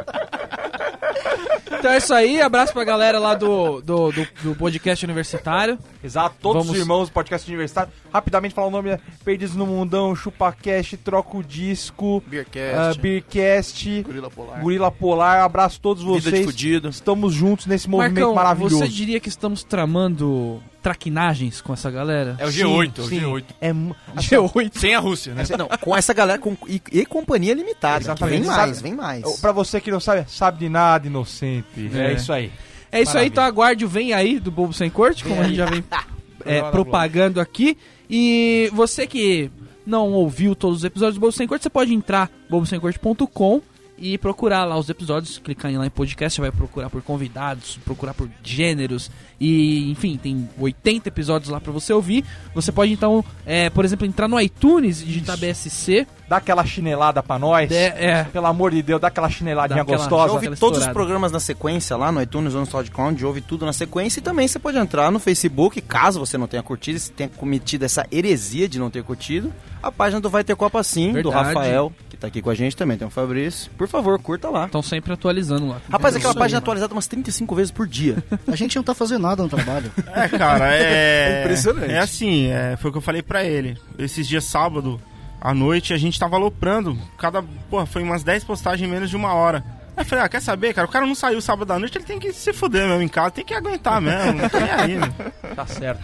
[1.78, 5.78] Então é isso aí, abraço pra galera lá do, do, do, do podcast universitário.
[6.02, 7.92] Exato, todos Vamos- os irmãos do podcast universitário.
[8.12, 14.02] Rapidamente falar o nome: é Perdidos no Mundão, ChupaCast, Troca o Disco, Beercast, uh, Beercast,
[14.02, 14.60] Gorila Polar.
[14.60, 15.42] Gorila Polar.
[15.44, 16.46] Abraço a todos Vida de vocês.
[16.46, 16.88] fudido.
[16.88, 18.78] Estamos juntos nesse movimento Marcão, maravilhoso.
[18.78, 22.36] você diria que estamos tramando traquinagens com essa galera?
[22.38, 23.44] É o G8, Sim, o G8.
[23.60, 24.70] É, mu- G8.
[24.78, 25.42] Sem a Rússia, né?
[25.58, 28.04] Não, com essa galera com, e, e companhia limitada.
[28.04, 28.38] Exatamente.
[28.42, 29.40] Vem mais, vem mais.
[29.40, 31.66] Pra você que não sabe, sabe de nada, inocente.
[31.92, 32.12] É, É.
[32.14, 32.52] isso aí.
[32.92, 33.26] É isso aí, Maravilha.
[33.32, 35.82] então aguarde o Vem Aí do Bobo Sem Corte, como a gente já vem
[36.46, 37.76] é, propagando aqui.
[38.08, 39.50] E você que
[39.84, 43.60] não ouviu todos os episódios do Bobo Sem Corte, você pode entrar bobosemcorte.com
[43.98, 47.78] e procurar lá os episódios, clicar em lá em podcast, você vai procurar por convidados,
[47.84, 49.10] procurar por gêneros
[49.40, 52.24] e, enfim, tem 80 episódios lá pra você ouvir.
[52.54, 56.06] Você pode então, é, por exemplo, entrar no iTunes e digitar BSC.
[56.28, 57.70] Dá aquela chinelada pra nós.
[57.70, 58.24] É, é.
[58.24, 60.32] Pelo amor de Deus, dá aquela chineladinha Dá aquela- Já gostosa.
[60.32, 60.92] ouve todos os estourada.
[60.92, 64.48] programas na sequência lá no iTunes ou no SoundCloud, ouve tudo na sequência e também
[64.48, 68.68] você pode entrar no Facebook, caso você não tenha curtido, se tenha cometido essa heresia
[68.68, 71.46] de não ter curtido, a página do Vai Ter Copa Sim, do Verdade.
[71.48, 73.70] Rafael, que tá aqui com a gente também, tem o Fabrício.
[73.78, 74.64] Por favor, curta lá.
[74.66, 75.80] Estão sempre atualizando lá.
[75.88, 78.16] Rapaz, É aquela isso página aí, atualizada umas 35 vezes por dia.
[78.50, 79.90] A gente não tá fazendo nada no trabalho.
[80.16, 81.42] É, cara, é.
[81.42, 81.92] Impressionante.
[81.92, 83.76] É assim, é, foi o que eu falei pra ele.
[83.98, 85.00] Esses dias sábado,
[85.40, 86.96] à noite, a gente tava aloprando.
[87.18, 87.42] Cada.
[87.68, 89.62] Porra, foi umas 10 postagens em menos de uma hora.
[89.96, 90.86] Aí eu falei, ah, quer saber, cara?
[90.86, 93.30] O cara não saiu sábado à noite, ele tem que se fuder mesmo em casa,
[93.30, 94.34] tem que aguentar mesmo.
[94.34, 95.10] Não tem aí, né?
[95.54, 96.02] Tá certo.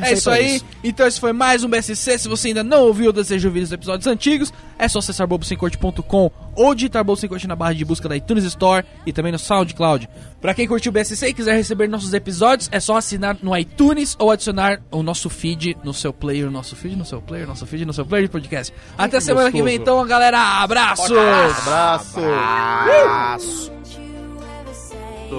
[0.00, 0.60] É isso aí.
[0.82, 2.18] Então esse foi mais um BSC.
[2.18, 6.30] Se você ainda não ouviu ou deseja ouvir os episódios antigos, é só acessar bobosemcorte.com
[6.56, 9.38] ou digitar Bobo Sem Corte na barra de busca da iTunes Store e também no
[9.38, 10.08] SoundCloud.
[10.40, 14.14] Pra quem curtiu o BSC e quiser receber nossos episódios, é só assinar no iTunes
[14.20, 17.84] ou adicionar o nosso feed no seu player, nosso feed no seu player, nosso feed
[17.84, 18.72] no seu player de podcast.
[18.96, 20.62] Até semana que vem então, galera.
[20.62, 21.10] Abraços!
[21.10, 22.20] Abraço!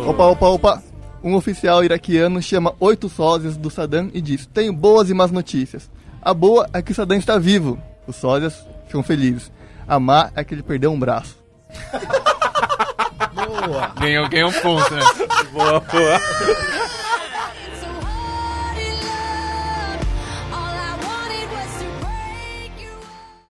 [0.06, 0.84] Opa, opa, opa!
[1.24, 5.89] Um oficial iraquiano chama oito sósias do Saddam e diz: Tenho boas e más notícias.
[6.22, 7.82] A boa é que Saddam está vivo.
[8.06, 9.50] Os sósias ficam felizes.
[9.88, 11.38] A má é que ele perdeu um braço.
[13.99, 15.01] Ganhou, ganhou um ponto, né?
[15.51, 16.20] Boa, boa.